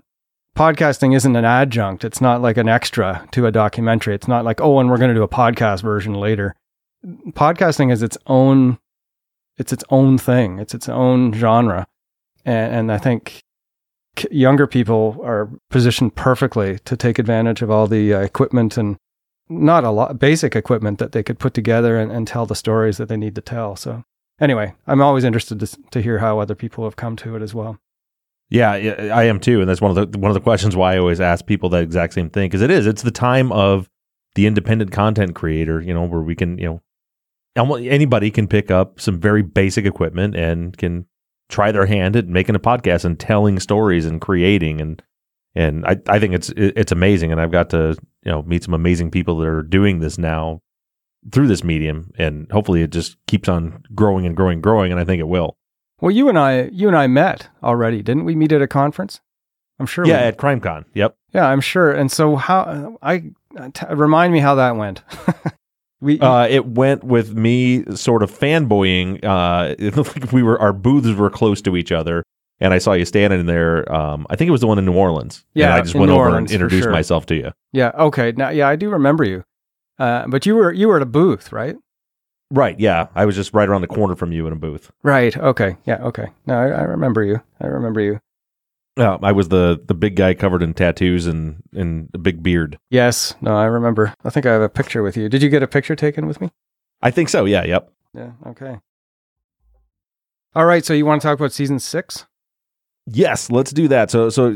[0.56, 2.04] podcasting isn't an adjunct.
[2.04, 4.14] It's not like an extra to a documentary.
[4.14, 6.54] It's not like, oh, and we're going to do a podcast version later.
[7.32, 8.78] Podcasting is its own
[9.56, 10.58] it's its own thing.
[10.58, 11.86] It's its own genre.
[12.44, 13.42] And, and I think
[14.30, 18.96] younger people are positioned perfectly to take advantage of all the uh, equipment and
[19.48, 22.96] not a lot basic equipment that they could put together and, and tell the stories
[22.96, 23.76] that they need to tell.
[23.76, 24.02] So
[24.40, 27.54] anyway, I'm always interested to, to hear how other people have come to it as
[27.54, 27.78] well.
[28.50, 30.98] Yeah, I am too, and that's one of the one of the questions why I
[30.98, 33.88] always ask people that exact same thing because it is it's the time of
[34.34, 36.80] the independent content creator, you know, where we can you
[37.56, 41.06] know anybody can pick up some very basic equipment and can
[41.48, 45.02] try their hand at making a podcast and telling stories and creating and
[45.56, 48.74] and I, I think it's it's amazing and I've got to you know meet some
[48.74, 50.60] amazing people that are doing this now
[51.32, 55.00] through this medium and hopefully it just keeps on growing and growing and growing and
[55.00, 55.56] I think it will.
[56.04, 59.22] Well, you and I you and I met already, didn't we meet at a conference?
[59.78, 60.06] I'm sure.
[60.06, 60.84] Yeah, at CrimeCon.
[60.92, 61.16] Yep.
[61.32, 61.92] Yeah, I'm sure.
[61.92, 63.20] And so how I
[63.72, 65.02] t- remind me how that went.
[66.00, 69.24] We, uh, it went with me sort of fanboying.
[69.24, 72.22] Uh, it looked like we were our booths were close to each other,
[72.60, 73.90] and I saw you standing there.
[73.90, 75.46] Um, I think it was the one in New Orleans.
[75.54, 76.92] Yeah, and I just went New over Orleans, and introduced sure.
[76.92, 77.52] myself to you.
[77.72, 77.92] Yeah.
[77.96, 78.32] Okay.
[78.32, 79.44] Now, yeah, I do remember you.
[79.98, 81.76] Uh, but you were you were at a booth, right?
[82.54, 82.78] Right.
[82.78, 84.92] Yeah, I was just right around the corner from you in a booth.
[85.02, 85.36] Right.
[85.36, 85.76] Okay.
[85.84, 85.96] Yeah.
[85.96, 86.28] Okay.
[86.46, 87.40] No, I, I remember you.
[87.60, 88.20] I remember you.
[88.96, 92.78] Yeah, I was the the big guy covered in tattoos and and a big beard.
[92.90, 93.34] Yes.
[93.40, 94.14] No, I remember.
[94.24, 95.28] I think I have a picture with you.
[95.28, 96.50] Did you get a picture taken with me?
[97.02, 97.44] I think so.
[97.44, 97.64] Yeah.
[97.64, 97.92] Yep.
[98.14, 98.30] Yeah.
[98.46, 98.78] Okay.
[100.54, 100.84] All right.
[100.84, 102.26] So you want to talk about season six?
[103.06, 104.10] Yes, let's do that.
[104.10, 104.50] So, so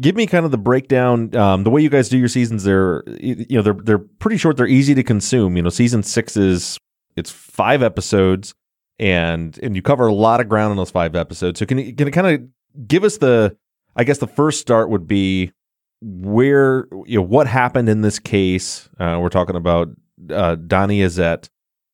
[0.00, 1.36] give me kind of the breakdown.
[1.36, 4.56] Um, the way you guys do your seasons, they're you know they're they're pretty short.
[4.56, 5.56] They're easy to consume.
[5.56, 6.78] You know, season six is
[7.16, 8.54] it's five episodes,
[8.98, 11.58] and and you cover a lot of ground in those five episodes.
[11.58, 13.56] So can you can kind of give us the
[13.96, 15.52] I guess the first start would be
[16.00, 18.88] where you know what happened in this case.
[18.98, 19.88] Uh, we're talking about
[20.30, 21.48] uh, Donnie Izzett.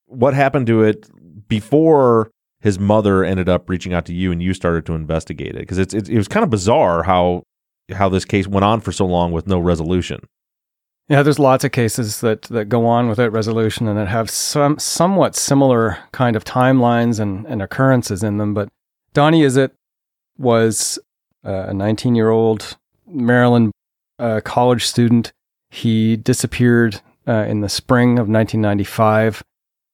[0.06, 1.08] What happened to it
[1.48, 5.60] before his mother ended up reaching out to you and you started to investigate it?
[5.60, 7.42] Because it's, it, it was kind of bizarre how
[7.92, 10.20] how this case went on for so long with no resolution.
[11.08, 14.78] Yeah, there's lots of cases that, that go on without resolution and that have some
[14.78, 18.52] somewhat similar kind of timelines and, and occurrences in them.
[18.52, 18.68] But
[19.14, 19.72] Donnie Izzett
[20.36, 20.98] was
[21.44, 23.72] uh, a 19 year old Maryland
[24.18, 25.32] uh, college student.
[25.70, 29.42] He disappeared uh, in the spring of 1995.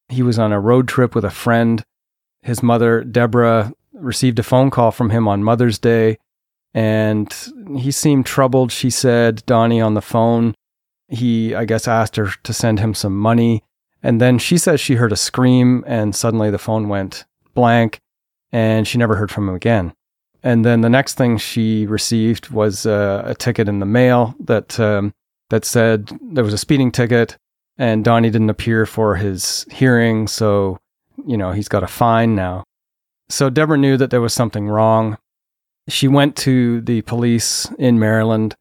[0.09, 1.85] He was on a road trip with a friend.
[2.43, 6.19] His mother, Deborah, received a phone call from him on Mother's Day,
[6.75, 7.33] and
[7.79, 8.71] he seemed troubled.
[8.71, 10.55] She said, Donnie on the phone.
[11.09, 13.63] He, I guess, asked her to send him some money.
[14.03, 18.01] And then she says she heard a scream, and suddenly the phone went blank,
[18.53, 19.95] and she never heard from him again.
[20.43, 24.79] And then the next thing she received was uh, a ticket in the mail that
[24.79, 25.15] um,
[25.49, 27.39] that said there was a speeding ticket,
[27.79, 30.79] and Donnie didn't appear for his hearing, so
[31.27, 32.63] you know he's got a fine now.
[33.31, 35.17] So Deborah knew that there was something wrong.
[35.89, 38.55] She went to the police in Maryland,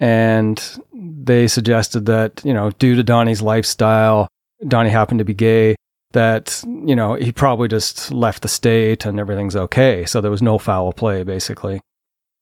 [0.00, 4.28] and they suggested that you know due to Donnie's lifestyle,
[4.66, 5.76] Donnie happened to be gay
[6.12, 10.04] that you know he probably just left the state and everything's okay.
[10.06, 11.80] So there was no foul play basically.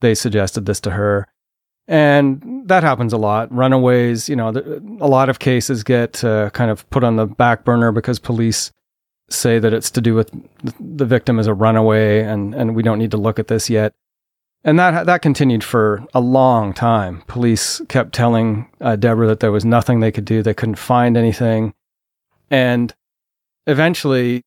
[0.00, 1.26] They suggested this to her.
[1.90, 3.52] And that happens a lot.
[3.52, 4.50] Runaways you know
[5.00, 8.72] a lot of cases get uh, kind of put on the back burner because police
[9.30, 10.30] say that it's to do with
[10.80, 13.92] the victim as a runaway and and we don't need to look at this yet
[14.64, 19.52] and that that continued for a long time police kept telling uh, deborah that there
[19.52, 21.72] was nothing they could do they couldn't find anything
[22.50, 22.94] and
[23.66, 24.42] eventually,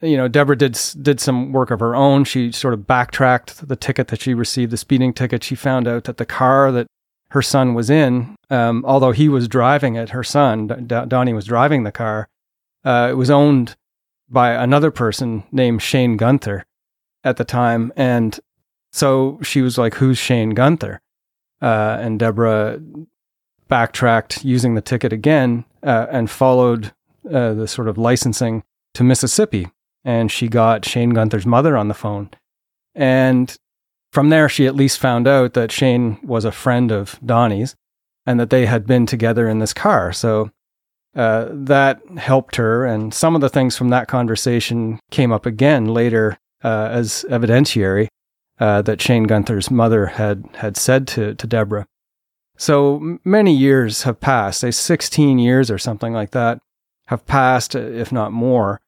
[0.00, 2.24] you know, Deborah did did some work of her own.
[2.24, 5.42] She sort of backtracked the ticket that she received, the speeding ticket.
[5.42, 6.86] She found out that the car that
[7.30, 11.46] her son was in, um, although he was driving it, her son, D- Donnie was
[11.46, 12.28] driving the car,
[12.84, 13.74] uh, it was owned
[14.28, 16.64] by another person named Shane Gunther
[17.24, 17.92] at the time.
[17.96, 18.38] And
[18.96, 21.02] so she was like, Who's Shane Gunther?
[21.60, 22.80] Uh, and Deborah
[23.68, 26.92] backtracked using the ticket again uh, and followed
[27.30, 28.62] uh, the sort of licensing
[28.94, 29.68] to Mississippi.
[30.04, 32.30] And she got Shane Gunther's mother on the phone.
[32.94, 33.54] And
[34.12, 37.76] from there, she at least found out that Shane was a friend of Donnie's
[38.24, 40.12] and that they had been together in this car.
[40.12, 40.50] So
[41.14, 42.86] uh, that helped her.
[42.86, 48.08] And some of the things from that conversation came up again later uh, as evidentiary
[48.58, 51.86] uh, that Shane Gunther's mother had, had said to, to Deborah.
[52.56, 56.58] So many years have passed, say 16 years or something like that,
[57.08, 58.80] have passed, if not more,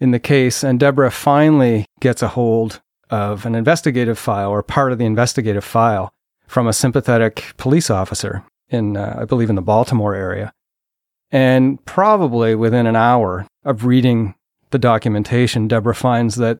[0.00, 0.64] in the case.
[0.64, 2.80] And Deborah finally gets a hold
[3.10, 6.12] of an investigative file or part of the investigative file
[6.46, 10.52] from a sympathetic police officer in, uh, I believe, in the Baltimore area.
[11.30, 14.34] And probably within an hour of reading
[14.70, 16.58] the documentation, Deborah finds that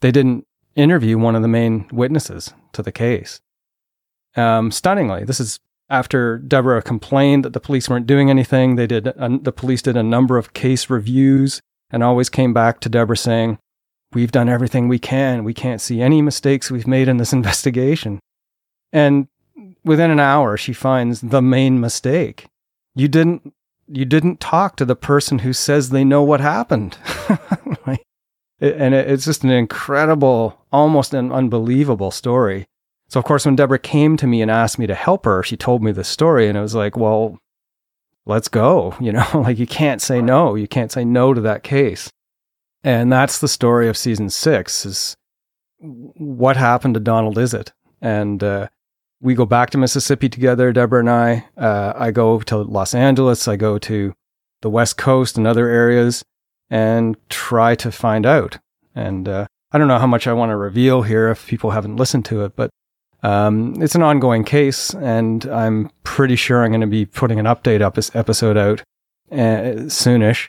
[0.00, 0.46] they didn't
[0.76, 3.40] interview one of the main witnesses to the case.
[4.36, 8.76] Um, stunningly, this is after Deborah complained that the police weren't doing anything.
[8.76, 9.04] They did.
[9.04, 11.60] The police did a number of case reviews
[11.90, 13.58] and always came back to Deborah saying,
[14.12, 15.44] "We've done everything we can.
[15.44, 18.20] We can't see any mistakes we've made in this investigation."
[18.92, 19.28] And
[19.84, 22.46] within an hour, she finds the main mistake.
[22.94, 23.54] You didn't.
[23.86, 26.96] You didn't talk to the person who says they know what happened.
[28.60, 32.66] and it's just an incredible, almost an unbelievable story.
[33.08, 35.56] So, of course, when Deborah came to me and asked me to help her, she
[35.56, 37.38] told me the story, and it was like, well,
[38.26, 38.96] let's go.
[39.00, 40.54] You know, like you can't say no.
[40.54, 42.10] You can't say no to that case.
[42.82, 45.16] And that's the story of season six is
[45.78, 47.72] what happened to Donald Izzett?
[48.00, 48.68] And uh,
[49.20, 51.46] we go back to Mississippi together, Deborah and I.
[51.56, 53.48] Uh, I go to Los Angeles.
[53.48, 54.14] I go to
[54.60, 56.24] the West Coast and other areas
[56.70, 58.58] and try to find out.
[58.94, 61.96] And uh, I don't know how much I want to reveal here if people haven't
[61.96, 62.70] listened to it, but
[63.22, 67.46] um, it's an ongoing case, and I'm pretty sure I'm going to be putting an
[67.46, 68.82] update up this episode out
[69.32, 70.48] uh, soonish,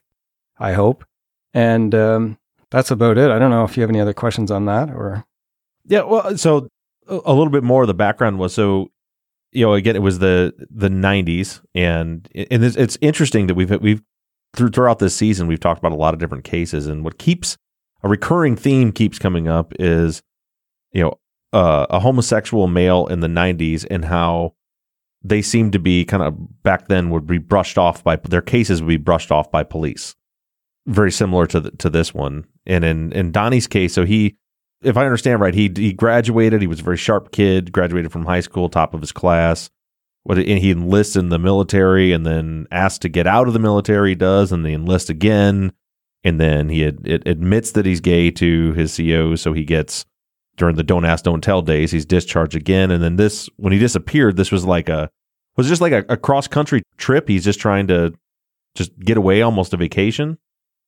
[0.59, 1.05] I hope.
[1.53, 2.37] And um,
[2.69, 3.31] that's about it.
[3.31, 5.25] I don't know if you have any other questions on that or.
[5.87, 6.67] Yeah, well, so
[7.07, 8.89] a little bit more of the background was so
[9.51, 13.69] you know again it was the the 90s and and it's, it's interesting that we've
[13.81, 14.01] we've
[14.55, 17.57] through, throughout this season we've talked about a lot of different cases and what keeps
[18.03, 20.21] a recurring theme keeps coming up is
[20.91, 21.19] you know
[21.53, 24.53] uh, a homosexual male in the 90s and how
[25.23, 28.81] they seem to be kind of back then would be brushed off by their cases
[28.81, 30.15] would be brushed off by police.
[30.85, 32.45] Very similar to the, to this one.
[32.67, 34.35] And in in Donnie's case so he
[34.83, 38.25] if I understand right he he graduated he was a very sharp kid graduated from
[38.25, 39.69] high school top of his class
[40.25, 43.59] what and he enlists in the military and then asked to get out of the
[43.59, 45.71] military he does and they enlist again.
[46.23, 50.03] And then he ad, it admits that he's gay to his CO so he gets
[50.57, 52.89] during the don't ask don't tell days he's discharged again.
[52.89, 55.11] And then this when he disappeared this was like a
[55.57, 57.27] was just like a, a cross country trip.
[57.27, 58.11] He's just trying to
[58.73, 60.39] just get away almost a vacation.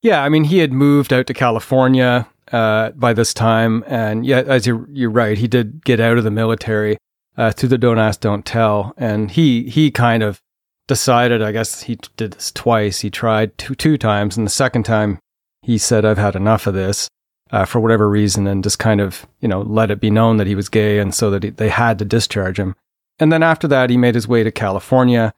[0.01, 3.83] Yeah i mean he had moved out to california uh, by this time.
[3.85, 6.97] And yeah as you're, you're right he did get out of the military
[7.37, 10.41] uh, through the don't ask don't tell and he he kind of
[10.87, 14.83] decided i guess he did this twice he tried two two times and the second
[14.83, 15.19] time
[15.61, 17.09] he said i've had enough of this
[17.51, 20.47] uh, for whatever reason and just kind of, you know, let it be known that
[20.47, 22.75] he was gay and so that he, they had to discharge him.
[23.19, 25.33] And then after that, he made his way to California,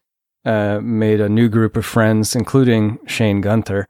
[0.45, 3.85] uh, made a new group of friends, including Shane Gunther.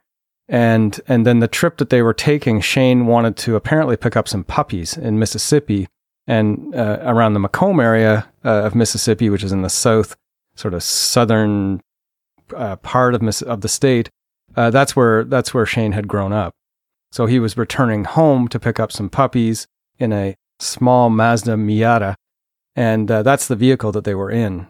[0.48, 4.28] And, and then the trip that they were taking, Shane wanted to apparently pick up
[4.28, 5.88] some puppies in Mississippi
[6.30, 10.16] and uh, around the McComb area uh, of Mississippi, which is in the south,
[10.56, 11.82] sort of southern
[12.56, 14.12] uh, part of, Miss- of the state.
[14.56, 16.54] Uh, that's where, that's where Shane had grown up.
[17.12, 19.66] So he was returning home to pick up some puppies
[19.98, 22.14] in a small Mazda Miata,
[22.76, 24.68] and uh, that's the vehicle that they were in.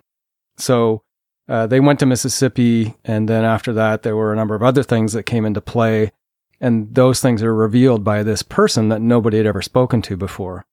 [0.58, 1.02] So
[1.50, 4.84] uh, they went to Mississippi, and then after that, there were a number of other
[4.84, 6.14] things that came into play,
[6.62, 10.66] and those things are revealed by this person that nobody had ever spoken to before.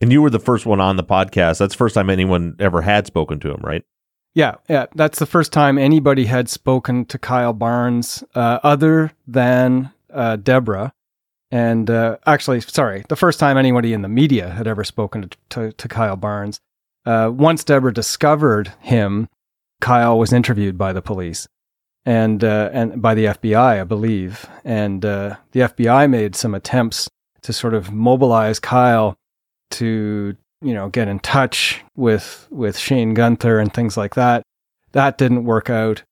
[0.00, 1.58] And you were the first one on the podcast.
[1.58, 3.84] That's the first time anyone ever had spoken to him, right?
[4.34, 4.86] Yeah, yeah.
[4.94, 10.92] That's the first time anybody had spoken to Kyle Barnes, uh, other than uh, Deborah,
[11.50, 15.38] and uh, actually, sorry, the first time anybody in the media had ever spoken to,
[15.50, 16.60] to, to Kyle Barnes.
[17.06, 19.28] Uh, once Deborah discovered him,
[19.80, 21.48] Kyle was interviewed by the police
[22.04, 27.08] and uh, and by the FBI, I believe, and uh, the FBI made some attempts
[27.42, 29.16] to sort of mobilize Kyle
[29.70, 34.42] to you know, get in touch with with Shane Gunther and things like that.
[34.92, 36.02] That didn't work out.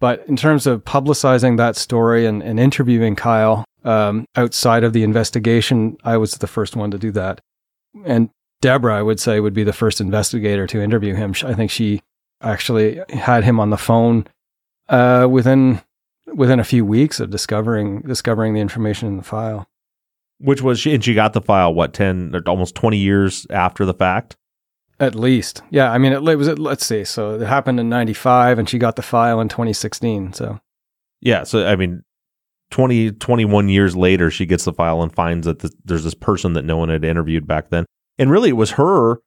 [0.00, 5.02] But in terms of publicizing that story and, and interviewing Kyle um, outside of the
[5.02, 7.40] investigation, I was the first one to do that.
[8.04, 8.28] And
[8.60, 11.34] Deborah, I would say, would be the first investigator to interview him.
[11.44, 12.02] I think she
[12.42, 14.26] actually had him on the phone
[14.88, 15.80] uh, within
[16.34, 19.66] within a few weeks of discovering discovering the information in the file.
[20.38, 23.84] Which was she, and she got the file what ten or almost twenty years after
[23.84, 24.36] the fact.
[25.00, 25.90] At least, yeah.
[25.90, 26.48] I mean, it, it was.
[26.58, 27.04] Let's see.
[27.04, 30.34] So it happened in '95, and she got the file in 2016.
[30.34, 30.60] So,
[31.20, 31.42] yeah.
[31.44, 32.02] So I mean,
[32.70, 36.54] 20, 21 years later, she gets the file and finds that the, there's this person
[36.54, 37.86] that no one had interviewed back then,
[38.18, 39.18] and really it was her.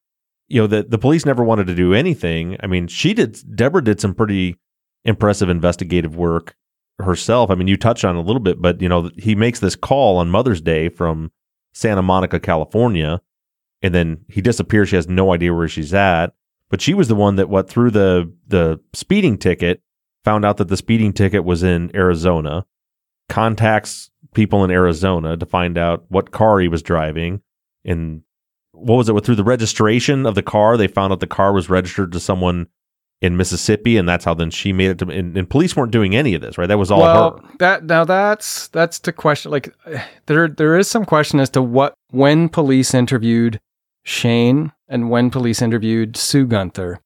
[0.49, 2.55] You know, that the police never wanted to do anything.
[2.61, 3.37] I mean, she did.
[3.55, 4.55] Deborah did some pretty
[5.03, 6.55] impressive investigative work
[6.99, 7.49] herself.
[7.49, 10.17] I mean, you touched on a little bit, but you know, he makes this call
[10.17, 11.31] on Mother's Day from
[11.73, 13.21] Santa Monica, California,
[13.81, 14.89] and then he disappears.
[14.89, 16.33] She has no idea where she's at.
[16.69, 19.81] But she was the one that what through the the speeding ticket
[20.25, 22.65] found out that the speeding ticket was in Arizona.
[23.29, 27.41] Contacts people in Arizona to find out what car he was driving
[27.85, 28.21] and
[28.71, 31.69] what was it through the registration of the car they found out the car was
[31.69, 32.67] registered to someone
[33.21, 35.09] in Mississippi, and that's how then she made it to.
[35.09, 36.67] And, and police weren't doing any of this, right?
[36.67, 37.57] That was all well, her.
[37.59, 39.51] That now that's that's the question.
[39.51, 39.73] Like
[40.27, 43.59] there there is some question as to what when police interviewed
[44.03, 46.99] Shane and when police interviewed Sue Gunther.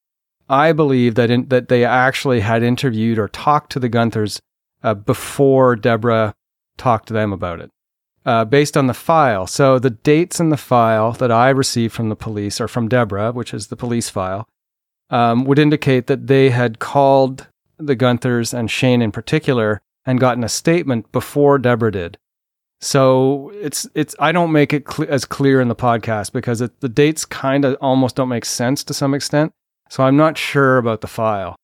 [0.49, 4.39] I believe that in, that they actually had interviewed or talked to the Gunthers
[4.83, 6.33] uh, before Deborah
[6.77, 7.69] talked to them about it,
[8.25, 9.47] uh, based on the file.
[9.47, 13.31] So the dates in the file that I received from the police are from Deborah,
[13.31, 14.45] which is the police file
[15.11, 17.47] um, would indicate that they had called
[17.77, 22.17] the Gunthers and Shane in particular and gotten a statement before Deborah did.
[22.79, 26.79] So it's it's I don't make it cl- as clear in the podcast because it,
[26.79, 29.53] the dates kind of almost don't make sense to some extent.
[29.89, 31.55] So I'm not sure about the file.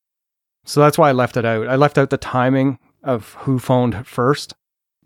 [0.65, 1.67] So that's why I left it out.
[1.67, 4.53] I left out the timing of who phoned first,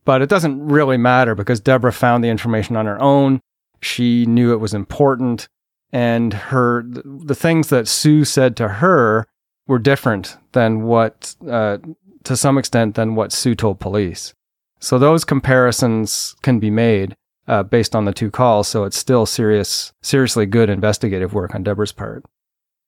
[0.03, 3.39] but it doesn't really matter because Deborah found the information on her own.
[3.81, 5.47] She knew it was important
[5.91, 9.25] and her the things that Sue said to her
[9.67, 11.77] were different than what uh,
[12.23, 14.33] to some extent than what Sue told police.
[14.79, 17.15] So those comparisons can be made
[17.47, 18.67] uh, based on the two calls.
[18.67, 22.23] So it's still serious, seriously good investigative work on Deborah's part.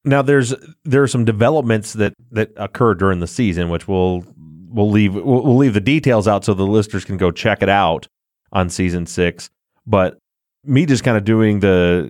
[0.06, 4.26] Now there's there are some developments that that occur during the season, which we'll
[4.70, 7.70] we'll leave we'll, we'll leave the details out so the listeners can go check it
[7.70, 8.08] out
[8.51, 9.49] on season six.
[9.86, 10.18] But
[10.66, 12.10] me just kind of doing the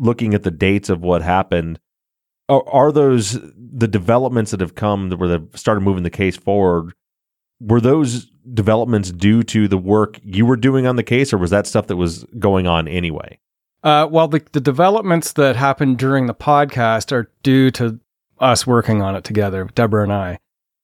[0.00, 1.78] looking at the dates of what happened,
[2.48, 6.36] are, are those the developments that have come that were that started moving the case
[6.36, 6.92] forward?
[7.60, 11.50] Were those developments due to the work you were doing on the case, or was
[11.50, 13.38] that stuff that was going on anyway?
[13.82, 18.00] Uh, well, the, the developments that happened during the podcast are due to
[18.38, 20.38] us working on it together, Deborah and I.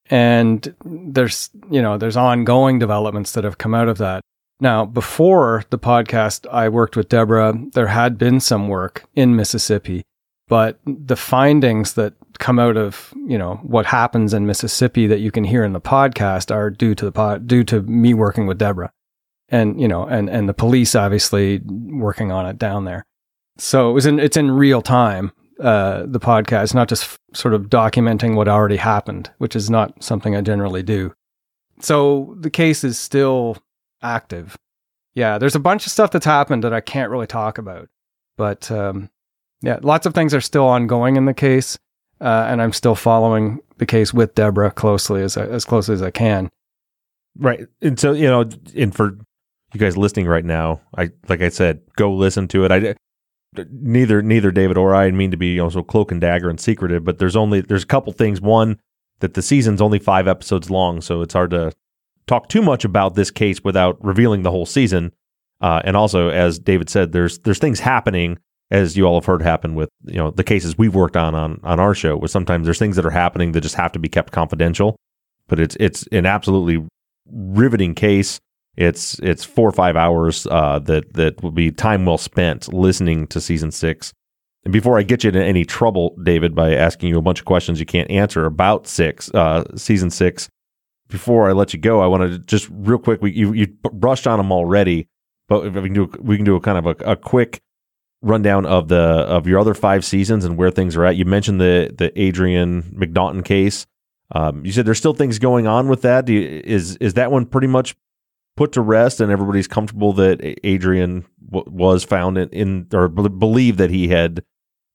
[0.09, 4.21] And there's, you know, there's ongoing developments that have come out of that.
[4.61, 7.55] Now, before the podcast, I worked with Deborah.
[7.75, 10.05] There had been some work in Mississippi,
[10.49, 15.31] but the findings that come out of you know what happens in Mississippi that you
[15.31, 18.59] can hear in the podcast are due to the pod, due to me working with
[18.59, 18.93] Deborah,
[19.49, 23.05] and you know, and and the police obviously working on it down there.
[23.59, 25.33] So it was in it's in real time.
[25.59, 30.05] Uh, the podcast, not just f- sort of documenting what already happened, which is not
[30.05, 31.15] something I generally do.
[31.81, 33.57] So the case is still
[34.03, 34.57] active.
[35.15, 37.89] Yeah, there's a bunch of stuff that's happened that I can't really talk about.
[38.37, 39.11] But um,
[39.63, 41.79] yeah, lots of things are still ongoing in the case.
[42.21, 46.11] Uh, and I'm still following the case with Deborah closely as as closely as I
[46.11, 46.51] can.
[47.39, 49.19] Right, and so you know, and for
[49.75, 52.73] you guys listening right now, I like I said, go listen to it.
[52.73, 52.95] I
[53.71, 57.19] neither neither David or I mean to be also cloak and dagger and secretive, but
[57.19, 58.41] there's only there's a couple things.
[58.41, 58.81] One
[59.21, 61.73] that the season's only five episodes long, so it's hard to
[62.27, 65.13] talk too much about this case without revealing the whole season.
[65.61, 68.39] Uh, and also, as David said, there's there's things happening
[68.71, 71.61] as you all have heard happen with you know the cases we've worked on on
[71.63, 72.17] on our show.
[72.17, 74.97] Where sometimes there's things that are happening that just have to be kept confidential.
[75.49, 76.85] But it's it's an absolutely
[77.31, 78.39] riveting case.
[78.77, 83.27] It's it's four or five hours uh, that that will be time well spent listening
[83.29, 84.13] to season six.
[84.65, 87.45] And before I get you into any trouble, David, by asking you a bunch of
[87.45, 90.49] questions you can't answer about six uh, season six,
[91.09, 93.23] before I let you go, I want to just real quick.
[93.23, 95.09] We you, you brushed on them already,
[95.49, 97.63] but we can do we can do a kind of a, a quick
[98.23, 101.17] rundown of the of your other five seasons and where things are at.
[101.17, 103.87] You mentioned the the Adrien McNaughton case.
[104.33, 106.29] Um, you said there's still things going on with that.
[106.29, 107.95] You, is is that one pretty much
[108.57, 113.29] put to rest and everybody's comfortable that Adrien w- was found in, in or b-
[113.29, 114.43] believe that he had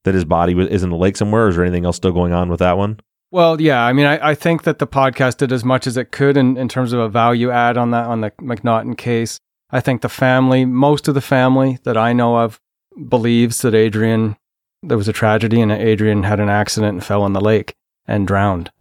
[0.04, 1.48] that his body was, is in the lake somewhere?
[1.48, 3.00] Is there anything else still going on with that one?
[3.32, 3.84] Well, yeah.
[3.84, 6.58] I mean, I, I think that the podcast did as much as it could in,
[6.58, 9.40] in terms of a value add on that on the McNaughton case.
[9.70, 12.60] I think the family, most of the family that I know of,
[13.08, 14.36] believes that Adrien
[14.84, 17.76] there was a tragedy and Adrien had an accident and fell in the lake
[18.08, 18.72] and drowned.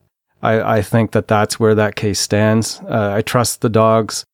[0.42, 2.80] I, I think that that's where that case stands.
[2.88, 4.24] Uh, I trust the dogs.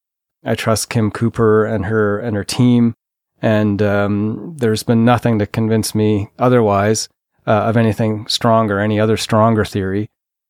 [0.44, 2.94] I trust Kim Cooper and her and her team.
[3.42, 7.08] And um, there's been nothing to convince me otherwise
[7.46, 10.08] uh, of anything stronger, any other stronger theory.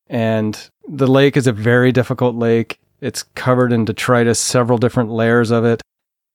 [0.09, 2.79] And the lake is a very difficult lake.
[3.01, 5.81] It's covered in detritus, several different layers of it.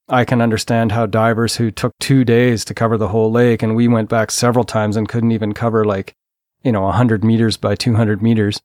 [0.09, 3.75] I can understand how divers who took two days to cover the whole lake, and
[3.75, 6.15] we went back several times and couldn't even cover like,
[6.63, 8.61] you know, 100 meters by 200 meters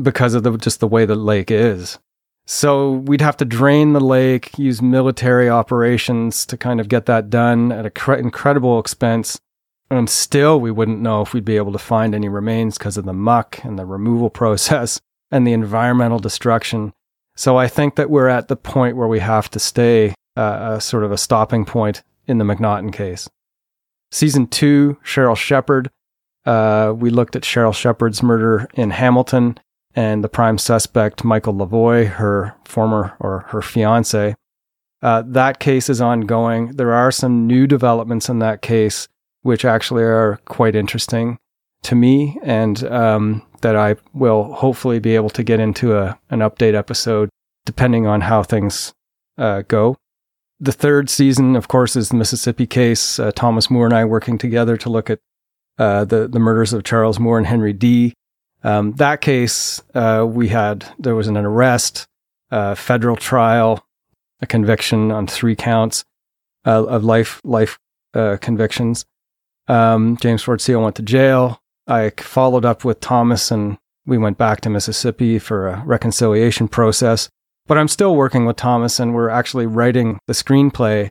[0.00, 1.98] because of the, just the way the lake is.
[2.46, 7.30] So we'd have to drain the lake, use military operations to kind of get that
[7.30, 9.38] done at an cre- incredible expense.
[9.90, 13.04] And still, we wouldn't know if we'd be able to find any remains because of
[13.04, 16.92] the muck and the removal process and the environmental destruction.
[17.36, 20.80] So I think that we're at the point where we have to stay uh, a
[20.80, 23.28] sort of a stopping point in the McNaughton case.
[24.12, 25.90] Season two, Sheryl Sheppard.
[26.44, 29.58] Uh, we looked at Sheryl Sheppard's murder in Hamilton
[29.94, 34.36] and the prime suspect, Michael Lavoie, her former or her fiance.
[35.02, 36.68] Uh, that case is ongoing.
[36.68, 39.08] There are some new developments in that case,
[39.42, 41.38] which actually are quite interesting
[41.82, 46.40] to me, and um, that I will hopefully be able to get into a, an
[46.40, 47.30] update episode
[47.66, 48.92] depending on how things
[49.38, 49.96] uh, go.
[50.58, 53.18] The third season, of course, is the Mississippi case.
[53.18, 55.20] Uh, Thomas Moore and I working together to look at
[55.78, 58.12] uh, the the murders of Charles Moore and Henry Dee.
[58.62, 62.06] Um, that case, uh, we had there was an arrest,
[62.50, 63.86] a federal trial,
[64.42, 66.04] a conviction on three counts
[66.66, 67.78] uh, of life life
[68.12, 69.06] uh, convictions.
[69.68, 71.60] Um, James Ford Seale went to jail.
[71.86, 77.28] I followed up with Thomas, and we went back to Mississippi for a reconciliation process.
[77.66, 81.10] But I'm still working with Thomas, and we're actually writing the screenplay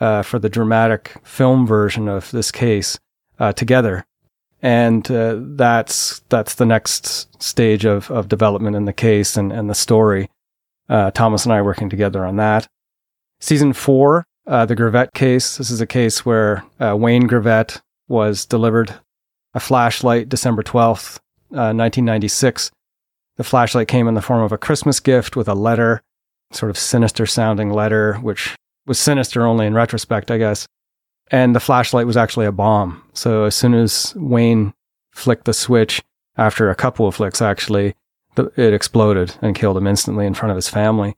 [0.00, 2.98] uh, for the dramatic film version of this case
[3.38, 4.04] uh, together
[4.62, 9.70] and uh, that's that's the next stage of of development in the case and and
[9.70, 10.28] the story.
[10.88, 12.66] Uh, Thomas and I working together on that.
[13.38, 15.56] Season four, uh, the Greavette case.
[15.56, 17.80] This is a case where uh, Wayne Greavette
[18.10, 18.94] was delivered
[19.54, 21.18] a flashlight December twelfth,
[21.54, 22.70] uh, nineteen ninety six.
[23.38, 26.02] The flashlight came in the form of a Christmas gift with a letter,
[26.52, 28.54] sort of sinister sounding letter, which
[28.86, 30.66] was sinister only in retrospect, I guess
[31.30, 33.02] and the flashlight was actually a bomb.
[33.14, 34.74] So as soon as Wayne
[35.12, 36.02] flicked the switch,
[36.36, 37.94] after a couple of flicks actually,
[38.36, 41.14] it exploded and killed him instantly in front of his family.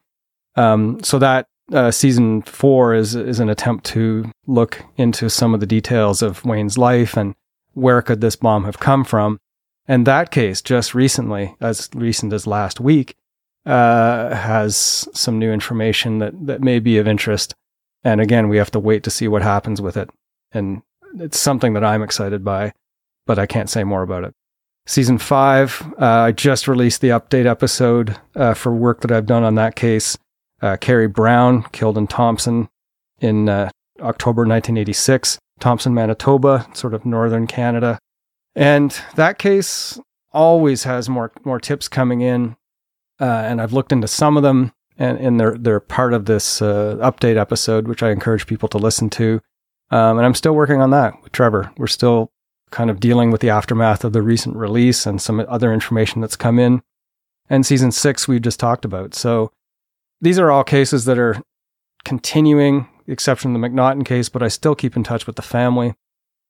[0.56, 5.60] Um, so that uh, season four is is an attempt to look into some of
[5.60, 7.34] the details of Wayne's life and
[7.74, 9.38] where could this bomb have come from.
[9.88, 13.16] And that case, just recently, as recent as last week,
[13.66, 17.54] uh, has some new information that that may be of interest.
[18.04, 20.10] And again, we have to wait to see what happens with it.
[20.52, 20.82] And
[21.18, 22.72] it's something that I'm excited by,
[23.26, 24.34] but I can't say more about it.
[24.86, 29.44] Season five, uh, I just released the update episode uh, for work that I've done
[29.44, 30.18] on that case.
[30.62, 32.68] Uh, Carrie Brown killed in Thompson
[33.20, 33.68] in uh,
[34.00, 37.98] October 1986, Thompson, Manitoba, sort of northern Canada.
[38.54, 39.98] And that case
[40.32, 42.56] always has more more tips coming in,
[43.20, 46.62] uh, and I've looked into some of them and, and they're they're part of this
[46.62, 49.40] uh, update episode, which I encourage people to listen to.
[49.90, 51.72] Um, and I'm still working on that with Trevor.
[51.76, 52.30] We're still
[52.70, 56.36] kind of dealing with the aftermath of the recent release and some other information that's
[56.36, 56.82] come in.
[57.50, 59.14] And season six, we've just talked about.
[59.14, 59.52] So
[60.22, 61.42] these are all cases that are
[62.04, 65.94] continuing, exception the McNaughton case, but I still keep in touch with the family.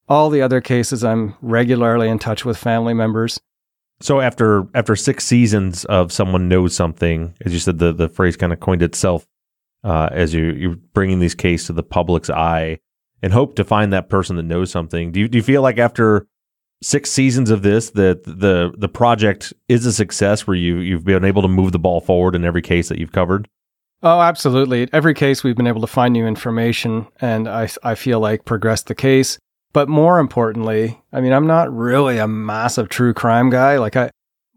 [0.08, 3.40] All the other cases, I'm regularly in touch with family members.
[4.00, 8.36] So after after six seasons of someone knows something, as you said, the the phrase
[8.36, 9.26] kind of coined itself
[9.84, 12.78] uh, as you you're bringing these cases to the public's eye
[13.22, 15.12] and hope to find that person that knows something.
[15.12, 16.26] Do you do you feel like after
[16.82, 21.24] six seasons of this that the the project is a success where you you've been
[21.24, 23.48] able to move the ball forward in every case that you've covered?
[24.02, 24.88] Oh, absolutely.
[24.92, 28.82] Every case we've been able to find new information and I I feel like progress
[28.82, 29.38] the case.
[29.72, 33.78] But more importantly, I mean, I'm not really a massive true crime guy.
[33.78, 34.10] Like I,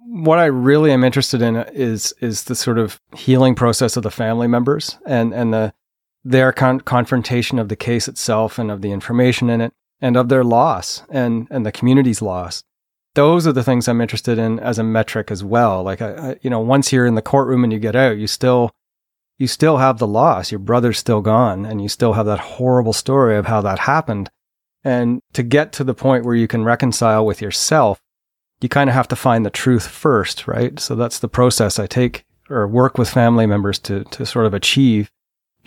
[0.07, 4.11] what I really am interested in is is the sort of healing process of the
[4.11, 5.73] family members and and the
[6.23, 10.29] their con- confrontation of the case itself and of the information in it and of
[10.29, 12.63] their loss and and the community's loss.
[13.13, 15.83] Those are the things I'm interested in as a metric as well.
[15.83, 18.27] Like I, I you know, once you're in the courtroom and you get out, you
[18.27, 18.71] still
[19.37, 20.51] you still have the loss.
[20.51, 24.29] Your brother's still gone, and you still have that horrible story of how that happened
[24.85, 27.99] And to get to the point where you can reconcile with yourself,
[28.61, 30.79] you kind of have to find the truth first, right?
[30.79, 34.53] So that's the process I take or work with family members to, to sort of
[34.53, 35.09] achieve.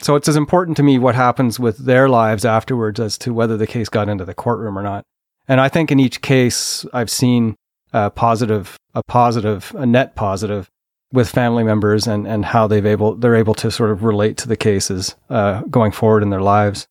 [0.01, 3.57] So it's as important to me what happens with their lives afterwards as to whether
[3.57, 5.03] the case got into the courtroom or not.
[5.49, 7.57] And I think in each case, I've seen
[7.91, 10.69] a positive, a positive, a net positive
[11.11, 14.47] with family members and, and how they've able, they're able to sort of relate to
[14.47, 16.87] the cases, uh, going forward in their lives.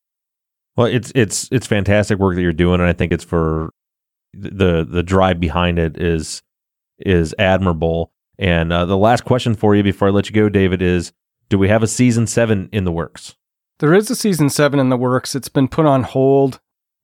[0.77, 2.81] Well, it's, it's, it's fantastic work that you're doing.
[2.81, 3.73] And I think it's for
[4.33, 6.43] the, the drive behind it is,
[6.99, 8.13] is admirable.
[8.39, 11.13] And uh, the last question for you before I let you go, David, is
[11.49, 13.37] do we have a season seven in the works?
[13.79, 15.37] There is a season seven in the works.
[15.37, 16.61] It's been put on hold.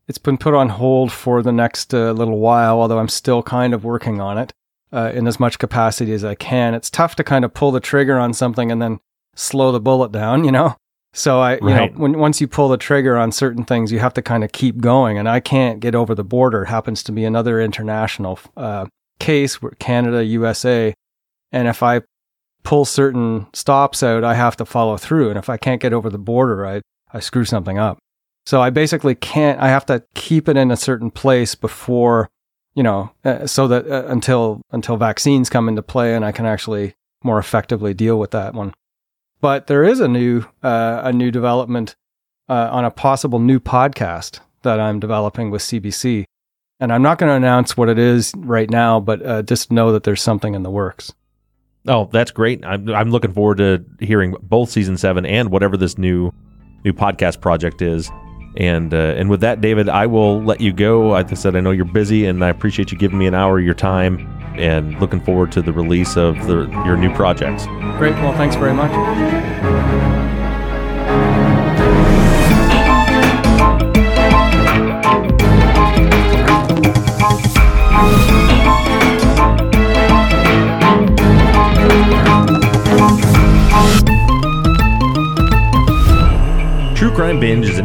[0.09, 3.73] It's been put on hold for the next uh, little while, although I'm still kind
[3.73, 4.53] of working on it
[4.95, 6.75] uh, in as much capacity as I can.
[6.75, 9.01] It's tough to kind of pull the trigger on something and then
[9.35, 10.77] slow the bullet down, you know?
[11.13, 11.93] So I, you right.
[11.93, 14.53] know, when, once you pull the trigger on certain things, you have to kind of
[14.53, 15.17] keep going.
[15.17, 16.63] And I can't get over the border.
[16.63, 18.87] It happens to be another international uh,
[19.21, 20.93] case where Canada, USA.
[21.53, 22.03] And if I
[22.65, 25.31] pull certain stops out, I have to follow through.
[25.31, 26.83] And if I can't get over the border, I,
[27.13, 27.99] I screw something up.
[28.47, 32.29] So I basically can't, I have to keep it in a certain place before,
[32.75, 36.47] you know, uh, so that uh, until, until vaccines come into play and I can
[36.47, 38.75] actually more effectively deal with that one.
[39.41, 41.97] But there is a new, uh, a new development
[42.49, 46.25] uh, on a possible new podcast that I'm developing with CBC.
[46.81, 49.93] And I'm not going to announce what it is right now, but uh, just know
[49.93, 51.13] that there's something in the works.
[51.87, 52.65] Oh, that's great!
[52.65, 56.33] I'm I'm looking forward to hearing both season seven and whatever this new
[56.83, 58.11] new podcast project is.
[58.57, 61.09] And uh, and with that, David, I will let you go.
[61.09, 63.59] Like I said, I know you're busy, and I appreciate you giving me an hour
[63.59, 64.31] of your time.
[64.57, 67.67] And looking forward to the release of the, your new projects.
[67.99, 68.15] Great.
[68.15, 68.93] Well, thanks very much.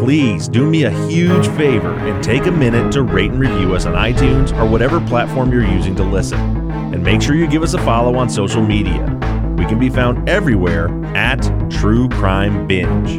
[0.00, 3.86] please do me a huge favor and take a minute to rate and review us
[3.86, 6.38] on iTunes or whatever platform you're using to listen.
[6.94, 9.02] And make sure you give us a follow on social media.
[9.56, 13.18] We can be found everywhere at True Crime Binge.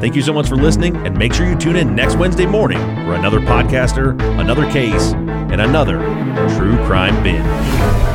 [0.00, 2.78] Thank you so much for listening, and make sure you tune in next Wednesday morning
[2.78, 5.98] for another podcaster, another case, and another
[6.56, 8.13] True Crime Binge.